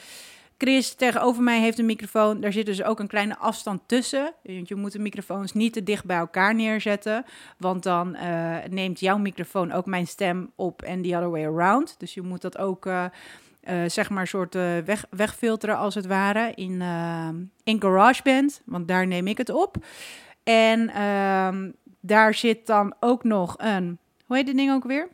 Chris 0.57 0.93
tegenover 0.93 1.43
mij 1.43 1.59
heeft 1.59 1.79
een 1.79 1.85
microfoon. 1.85 2.41
Daar 2.41 2.51
zit 2.51 2.65
dus 2.65 2.83
ook 2.83 2.99
een 2.99 3.07
kleine 3.07 3.37
afstand 3.37 3.81
tussen. 3.85 4.33
Want 4.43 4.67
je 4.67 4.75
moet 4.75 4.91
de 4.91 4.99
microfoons 4.99 5.53
niet 5.53 5.73
te 5.73 5.83
dicht 5.83 6.05
bij 6.05 6.17
elkaar 6.17 6.55
neerzetten. 6.55 7.25
Want 7.57 7.83
dan 7.83 8.15
uh, 8.15 8.55
neemt 8.69 8.99
jouw 8.99 9.17
microfoon 9.17 9.71
ook 9.71 9.85
mijn 9.85 10.07
stem 10.07 10.51
op 10.55 10.81
en 10.81 11.01
the 11.01 11.15
other 11.15 11.29
way 11.29 11.45
around. 11.45 11.95
Dus 11.99 12.13
je 12.13 12.21
moet 12.21 12.41
dat 12.41 12.57
ook... 12.57 12.85
Uh, 12.85 13.05
zeg 13.87 14.09
maar 14.09 14.27
soort 14.27 14.53
weg, 14.85 15.05
wegfilteren 15.09 15.77
als 15.77 15.95
het 15.95 16.05
ware 16.05 16.51
in, 16.55 16.81
in 17.63 17.81
GarageBand, 17.81 18.61
want 18.65 18.87
daar 18.87 19.07
neem 19.07 19.27
ik 19.27 19.37
het 19.37 19.49
op. 19.49 19.77
En 20.43 20.89
uh, 20.89 21.71
daar 21.99 22.33
zit 22.33 22.67
dan 22.67 22.95
ook 22.99 23.23
nog 23.23 23.55
een, 23.57 23.97
hoe 24.25 24.35
heet 24.35 24.45
dit 24.45 24.55
ding 24.55 24.71
ook 24.71 24.83
weer? 24.83 25.07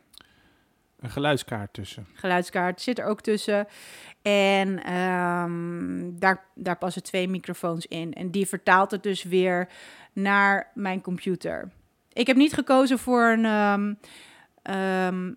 Een 1.02 1.10
geluidskaart 1.10 1.72
tussen. 1.72 2.06
Geluidskaart 2.12 2.80
zit 2.80 2.98
er 2.98 3.04
ook 3.04 3.20
tussen. 3.20 3.66
En 4.22 4.92
um, 4.94 6.18
daar, 6.18 6.44
daar 6.54 6.78
passen 6.78 7.02
twee 7.02 7.28
microfoons 7.28 7.86
in. 7.86 8.12
En 8.12 8.30
die 8.30 8.46
vertaalt 8.46 8.90
het 8.90 9.02
dus 9.02 9.22
weer 9.22 9.68
naar 10.12 10.70
mijn 10.74 11.00
computer. 11.00 11.70
Ik 12.12 12.26
heb 12.26 12.36
niet 12.36 12.52
gekozen 12.52 12.98
voor 12.98 13.24
een, 13.24 13.44
um, 13.44 13.98
um, 14.74 15.36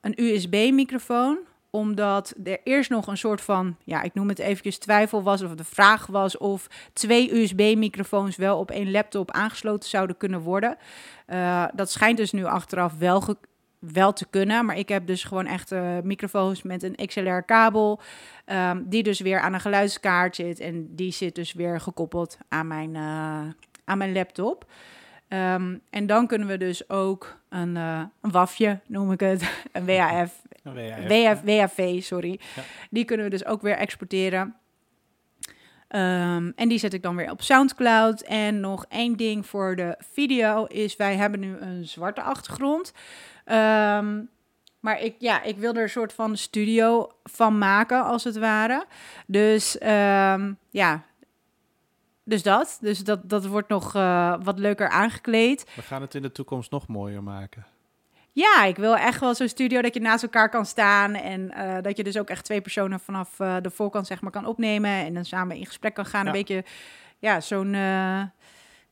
een 0.00 0.22
USB-microfoon 0.22 1.38
omdat 1.70 2.34
er 2.44 2.60
eerst 2.64 2.90
nog 2.90 3.06
een 3.06 3.18
soort 3.18 3.40
van, 3.40 3.76
ja, 3.84 4.02
ik 4.02 4.14
noem 4.14 4.28
het 4.28 4.38
eventjes 4.38 4.78
twijfel 4.78 5.22
was, 5.22 5.42
of 5.42 5.54
de 5.54 5.64
vraag 5.64 6.06
was 6.06 6.38
of 6.38 6.66
twee 6.92 7.34
USB-microfoons 7.34 8.36
wel 8.36 8.58
op 8.58 8.70
één 8.70 8.90
laptop 8.90 9.30
aangesloten 9.30 9.88
zouden 9.88 10.16
kunnen 10.16 10.40
worden. 10.40 10.76
Uh, 11.28 11.64
dat 11.74 11.90
schijnt 11.90 12.16
dus 12.16 12.32
nu 12.32 12.44
achteraf 12.44 12.94
wel, 12.98 13.20
wel 13.80 14.12
te 14.12 14.26
kunnen, 14.30 14.64
maar 14.64 14.78
ik 14.78 14.88
heb 14.88 15.06
dus 15.06 15.24
gewoon 15.24 15.46
echt 15.46 15.72
uh, 15.72 15.98
microfoons 16.02 16.62
met 16.62 16.82
een 16.82 17.06
XLR-kabel, 17.06 18.00
um, 18.46 18.88
die 18.88 19.02
dus 19.02 19.20
weer 19.20 19.40
aan 19.40 19.54
een 19.54 19.60
geluidskaart 19.60 20.36
zit 20.36 20.60
en 20.60 20.94
die 20.94 21.12
zit 21.12 21.34
dus 21.34 21.52
weer 21.52 21.80
gekoppeld 21.80 22.38
aan 22.48 22.66
mijn, 22.66 22.94
uh, 22.94 23.42
aan 23.84 23.98
mijn 23.98 24.12
laptop. 24.12 24.70
Um, 25.28 25.80
en 25.90 26.06
dan 26.06 26.26
kunnen 26.26 26.48
we 26.48 26.56
dus 26.56 26.90
ook 26.90 27.40
een, 27.48 27.76
uh, 27.76 28.02
een 28.20 28.30
WAFje, 28.30 28.80
noem 28.86 29.12
ik 29.12 29.20
het, 29.20 29.42
een 29.72 29.86
WAF, 29.86 30.42
Een 30.62 30.74
WAF, 30.74 31.42
WF, 31.42 31.42
WAV, 31.44 32.02
sorry. 32.02 32.40
Ja. 32.56 32.62
Die 32.90 33.04
kunnen 33.04 33.24
we 33.24 33.30
dus 33.30 33.44
ook 33.44 33.62
weer 33.62 33.76
exporteren. 33.76 34.54
Um, 35.88 36.52
en 36.56 36.68
die 36.68 36.78
zet 36.78 36.92
ik 36.92 37.02
dan 37.02 37.16
weer 37.16 37.30
op 37.30 37.42
Soundcloud. 37.42 38.20
En 38.20 38.60
nog 38.60 38.84
één 38.88 39.16
ding 39.16 39.46
voor 39.46 39.76
de 39.76 39.96
video 39.98 40.64
is, 40.64 40.96
wij 40.96 41.16
hebben 41.16 41.40
nu 41.40 41.56
een 41.56 41.84
zwarte 41.84 42.22
achtergrond. 42.22 42.92
Um, 43.50 44.28
maar 44.80 45.00
ik, 45.00 45.14
ja, 45.18 45.42
ik 45.42 45.56
wil 45.56 45.74
er 45.74 45.82
een 45.82 45.88
soort 45.88 46.12
van 46.12 46.36
studio 46.36 47.10
van 47.24 47.58
maken, 47.58 48.04
als 48.04 48.24
het 48.24 48.38
ware. 48.38 48.86
Dus 49.26 49.82
um, 49.82 50.58
ja, 50.70 51.02
dus 52.24 52.42
dat. 52.42 52.78
Dus 52.80 52.98
dat, 52.98 53.28
dat 53.28 53.46
wordt 53.46 53.68
nog 53.68 53.94
uh, 53.96 54.34
wat 54.42 54.58
leuker 54.58 54.88
aangekleed. 54.88 55.70
We 55.74 55.82
gaan 55.82 56.00
het 56.00 56.14
in 56.14 56.22
de 56.22 56.32
toekomst 56.32 56.70
nog 56.70 56.86
mooier 56.86 57.22
maken. 57.22 57.66
Ja, 58.32 58.64
ik 58.64 58.76
wil 58.76 58.96
echt 58.96 59.20
wel 59.20 59.34
zo'n 59.34 59.48
studio 59.48 59.82
dat 59.82 59.94
je 59.94 60.00
naast 60.00 60.22
elkaar 60.22 60.48
kan 60.48 60.66
staan. 60.66 61.14
En 61.14 61.52
uh, 61.56 61.76
dat 61.82 61.96
je 61.96 62.04
dus 62.04 62.18
ook 62.18 62.30
echt 62.30 62.44
twee 62.44 62.60
personen 62.60 63.00
vanaf 63.00 63.38
uh, 63.38 63.56
de 63.62 63.70
voorkant 63.70 64.06
zeg 64.06 64.20
maar 64.20 64.30
kan 64.30 64.46
opnemen. 64.46 64.90
En 64.90 65.14
dan 65.14 65.24
samen 65.24 65.56
in 65.56 65.66
gesprek 65.66 65.94
kan 65.94 66.06
gaan. 66.06 66.20
Ja. 66.20 66.26
Een 66.26 66.32
beetje, 66.32 66.64
ja, 67.18 67.40
zo'n 67.40 67.72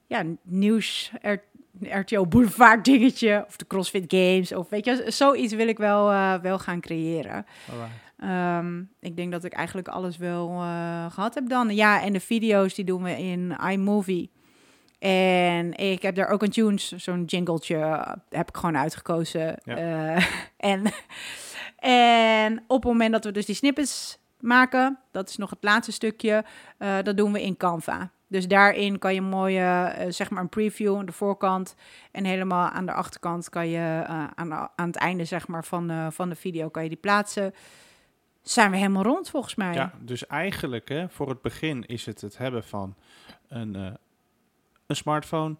ja, 0.07 0.23
nieuws 0.42 1.12
RTO 1.81 2.27
Boulevard 2.27 2.85
dingetje. 2.85 3.45
Of 3.47 3.57
de 3.57 3.67
CrossFit 3.67 4.05
Games. 4.09 4.55
Of 4.55 4.69
weet 4.69 4.85
je, 4.85 5.05
zoiets 5.07 5.55
wil 5.55 5.69
ik 5.69 5.79
wel, 5.79 6.12
uh, 6.12 6.35
wel 6.35 6.59
gaan 6.59 6.81
creëren. 6.81 7.47
Um, 8.25 8.91
ik 9.01 9.17
denk 9.17 9.33
dat 9.33 9.45
ik 9.45 9.53
eigenlijk 9.53 9.88
alles 9.88 10.17
wel 10.17 10.51
uh, 10.51 11.11
gehad 11.11 11.35
heb 11.35 11.49
dan. 11.49 11.75
Ja, 11.75 12.03
en 12.03 12.12
de 12.12 12.21
video's 12.21 12.75
die 12.75 12.85
doen 12.85 13.03
we 13.03 13.19
in 13.19 13.57
iMovie. 13.71 14.31
En 14.99 15.75
ik 15.75 16.03
heb 16.03 16.14
daar 16.14 16.29
ook 16.29 16.43
een 16.43 16.51
tunes, 16.51 16.93
zo'n 16.93 17.25
jingletje, 17.25 17.77
heb 18.29 18.49
ik 18.49 18.57
gewoon 18.57 18.77
uitgekozen. 18.77 19.57
Ja. 19.64 20.17
Uh, 20.17 20.25
en, 20.73 20.83
en 21.79 22.64
op 22.67 22.83
het 22.83 22.93
moment 22.93 23.12
dat 23.12 23.25
we 23.25 23.31
dus 23.31 23.47
die 23.47 23.55
snippets 23.55 24.19
maken, 24.41 24.99
dat 25.11 25.29
is 25.29 25.37
nog 25.37 25.51
het 25.51 25.62
laatste 25.62 25.93
stukje, 25.93 26.45
dat 27.03 27.17
doen 27.17 27.33
we 27.33 27.43
in 27.43 27.57
Canva. 27.57 28.11
Dus 28.31 28.49
daarin 28.49 28.99
kan 28.99 29.14
je 29.14 29.21
mooi, 29.21 29.61
uh, 29.61 29.91
zeg 30.09 30.31
maar 30.31 30.43
een 30.43 30.49
preview 30.49 30.97
aan 30.97 31.07
de 31.07 31.12
voorkant 31.12 31.75
en 32.11 32.25
helemaal 32.25 32.69
aan 32.69 32.87
de 32.87 32.93
achterkant 32.93 33.49
kan 33.49 33.69
je 33.69 33.79
uh, 33.79 34.27
aan, 34.35 34.53
aan 34.55 34.87
het 34.87 34.97
einde 34.97 35.25
zeg 35.25 35.49
maar 35.49 35.64
van, 35.64 36.12
van 36.12 36.29
de 36.29 36.35
video 36.35 36.69
kan 36.69 36.83
je 36.83 36.88
die 36.88 36.99
plaatsen. 36.99 37.55
Zijn 38.43 38.71
we 38.71 38.77
helemaal 38.77 39.03
rond 39.03 39.31
volgens 39.31 39.55
mij. 39.55 39.75
Ja, 39.75 39.93
dus 40.01 40.27
eigenlijk 40.27 40.88
hè, 40.88 41.09
voor 41.09 41.29
het 41.29 41.43
begin 41.43 41.87
is 41.87 42.07
het 42.07 42.21
het 42.21 42.38
hebben 42.38 42.64
van 42.64 42.95
een, 43.49 43.77
uh, 43.77 43.91
een 44.87 44.97
smartphone, 44.97 45.57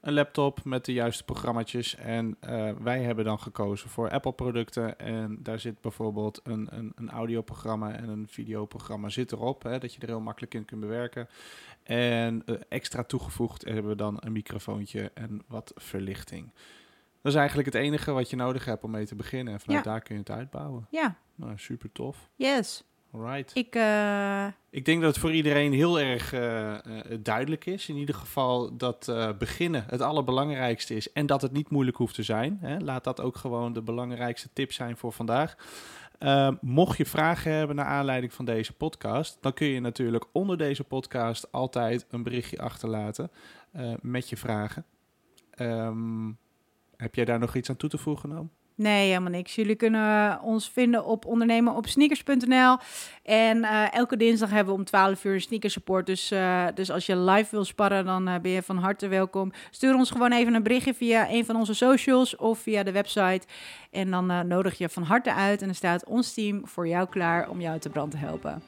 een 0.00 0.12
laptop 0.12 0.64
met 0.64 0.84
de 0.84 0.92
juiste 0.92 1.24
programma's. 1.24 1.96
En 1.96 2.36
wij 2.82 3.02
hebben 3.02 3.24
dan 3.24 3.40
gekozen 3.40 3.90
voor 3.90 4.10
Apple 4.10 4.32
producten. 4.32 4.98
En 4.98 5.38
daar 5.40 5.58
zit 5.58 5.80
bijvoorbeeld 5.80 6.40
een, 6.42 6.68
een, 6.70 6.92
een 6.94 7.10
audioprogramma 7.10 7.92
en 7.92 8.08
een 8.08 8.26
videoprogramma 8.30 9.08
zit 9.08 9.32
erop. 9.32 9.62
Hè, 9.62 9.78
dat 9.78 9.94
je 9.94 10.00
er 10.00 10.08
heel 10.08 10.20
makkelijk 10.20 10.54
in 10.54 10.64
kunt 10.64 10.80
bewerken. 10.80 11.28
En 11.82 12.42
uh, 12.46 12.56
extra 12.68 13.02
toegevoegd 13.02 13.64
hebben 13.64 13.88
we 13.88 13.96
dan 13.96 14.16
een 14.20 14.32
microfoontje 14.32 15.10
en 15.14 15.42
wat 15.48 15.72
verlichting. 15.76 16.52
Dat 17.22 17.32
is 17.32 17.38
eigenlijk 17.38 17.68
het 17.68 17.82
enige 17.82 18.12
wat 18.12 18.30
je 18.30 18.36
nodig 18.36 18.64
hebt 18.64 18.84
om 18.84 18.90
mee 18.90 19.06
te 19.06 19.14
beginnen. 19.14 19.52
En 19.52 19.60
vanuit 19.60 19.84
ja. 19.84 19.90
daar 19.90 20.00
kun 20.00 20.14
je 20.14 20.20
het 20.20 20.30
uitbouwen. 20.30 20.86
Ja. 20.90 21.16
Nou, 21.34 21.52
super 21.56 21.92
tof. 21.92 22.28
Yes. 22.36 22.84
Alright. 23.12 23.50
Ik, 23.56 23.74
uh... 23.74 24.46
ik 24.70 24.84
denk 24.84 25.00
dat 25.00 25.10
het 25.10 25.18
voor 25.18 25.32
iedereen 25.32 25.72
heel 25.72 26.00
erg 26.00 26.32
uh, 26.32 26.74
duidelijk 27.20 27.66
is. 27.66 27.88
In 27.88 27.96
ieder 27.96 28.14
geval 28.14 28.76
dat 28.76 29.06
uh, 29.10 29.28
beginnen 29.38 29.84
het 29.88 30.00
allerbelangrijkste 30.00 30.94
is. 30.94 31.12
En 31.12 31.26
dat 31.26 31.42
het 31.42 31.52
niet 31.52 31.70
moeilijk 31.70 31.96
hoeft 31.96 32.14
te 32.14 32.22
zijn. 32.22 32.58
Hè. 32.60 32.78
Laat 32.78 33.04
dat 33.04 33.20
ook 33.20 33.36
gewoon 33.36 33.72
de 33.72 33.82
belangrijkste 33.82 34.48
tip 34.52 34.72
zijn 34.72 34.96
voor 34.96 35.12
vandaag. 35.12 35.56
Mocht 36.60 36.96
je 36.96 37.06
vragen 37.06 37.52
hebben 37.52 37.76
naar 37.76 37.84
aanleiding 37.84 38.32
van 38.32 38.44
deze 38.44 38.72
podcast, 38.72 39.38
dan 39.40 39.52
kun 39.52 39.66
je 39.66 39.80
natuurlijk 39.80 40.24
onder 40.32 40.58
deze 40.58 40.84
podcast 40.84 41.52
altijd 41.52 42.06
een 42.10 42.22
berichtje 42.22 42.58
achterlaten 42.58 43.30
met 44.00 44.28
je 44.28 44.36
vragen. 44.36 44.84
Um, 45.58 46.38
heb 46.96 47.14
jij 47.14 47.24
daar 47.24 47.38
nog 47.38 47.54
iets 47.54 47.70
aan 47.70 47.76
toe 47.76 47.88
te 47.88 47.98
voegen? 47.98 48.50
Nee, 48.74 49.08
helemaal 49.08 49.30
niks. 49.30 49.54
Jullie 49.54 49.74
kunnen 49.74 50.40
ons 50.42 50.70
vinden 50.70 51.04
op 51.04 51.26
ondernemen 51.26 51.74
op 51.74 51.86
sneakers.nl. 51.86 52.76
En 53.22 53.58
uh, 53.58 53.94
elke 53.94 54.16
dinsdag 54.16 54.50
hebben 54.50 54.72
we 54.74 54.78
om 54.78 54.84
12 54.84 55.24
uur 55.24 55.34
een 55.34 55.40
sneakersupport. 55.40 56.06
Dus, 56.06 56.32
uh, 56.32 56.64
dus 56.74 56.90
als 56.90 57.06
je 57.06 57.16
live 57.16 57.50
wil 57.50 57.64
sparren, 57.64 58.04
dan 58.04 58.28
uh, 58.28 58.34
ben 58.42 58.50
je 58.50 58.62
van 58.62 58.76
harte 58.76 59.08
welkom. 59.08 59.52
Stuur 59.70 59.94
ons 59.94 60.10
gewoon 60.10 60.32
even 60.32 60.54
een 60.54 60.62
berichtje 60.62 60.94
via 60.94 61.30
een 61.30 61.44
van 61.44 61.56
onze 61.56 61.74
socials 61.74 62.36
of 62.36 62.58
via 62.58 62.82
de 62.82 62.92
website. 62.92 63.46
En 63.90 64.10
dan 64.10 64.48
nodig 64.48 64.78
je 64.78 64.88
van 64.88 65.02
harte 65.02 65.34
uit. 65.34 65.60
En 65.60 65.66
dan 65.66 65.76
staat 65.76 66.04
ons 66.04 66.34
team 66.34 66.60
voor 66.64 66.88
jou 66.88 67.08
klaar 67.08 67.48
om 67.48 67.60
jou 67.60 67.78
te 67.78 67.88
brand 67.88 68.10
te 68.10 68.16
helpen. 68.16 68.62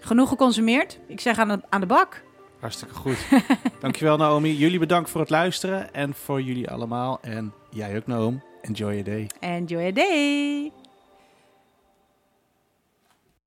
Genoeg 0.00 0.28
geconsumeerd. 0.28 0.98
Ik 1.06 1.20
zeg 1.20 1.38
aan 1.38 1.48
de, 1.48 1.60
aan 1.68 1.80
de 1.80 1.86
bak. 1.86 2.22
Hartstikke 2.60 2.94
goed. 2.94 3.26
Dankjewel 3.80 4.16
Naomi. 4.16 4.56
Jullie 4.56 4.78
bedankt 4.78 5.10
voor 5.10 5.20
het 5.20 5.30
luisteren 5.30 5.94
en 5.94 6.14
voor 6.14 6.42
jullie 6.42 6.70
allemaal. 6.70 7.18
En 7.20 7.52
jij 7.70 7.96
ook 7.96 8.06
Naomi. 8.06 8.49
Enjoy 8.64 8.94
your 8.94 9.02
day. 9.04 9.28
Enjoy 9.42 9.82
your 9.82 9.92
day. 9.92 10.72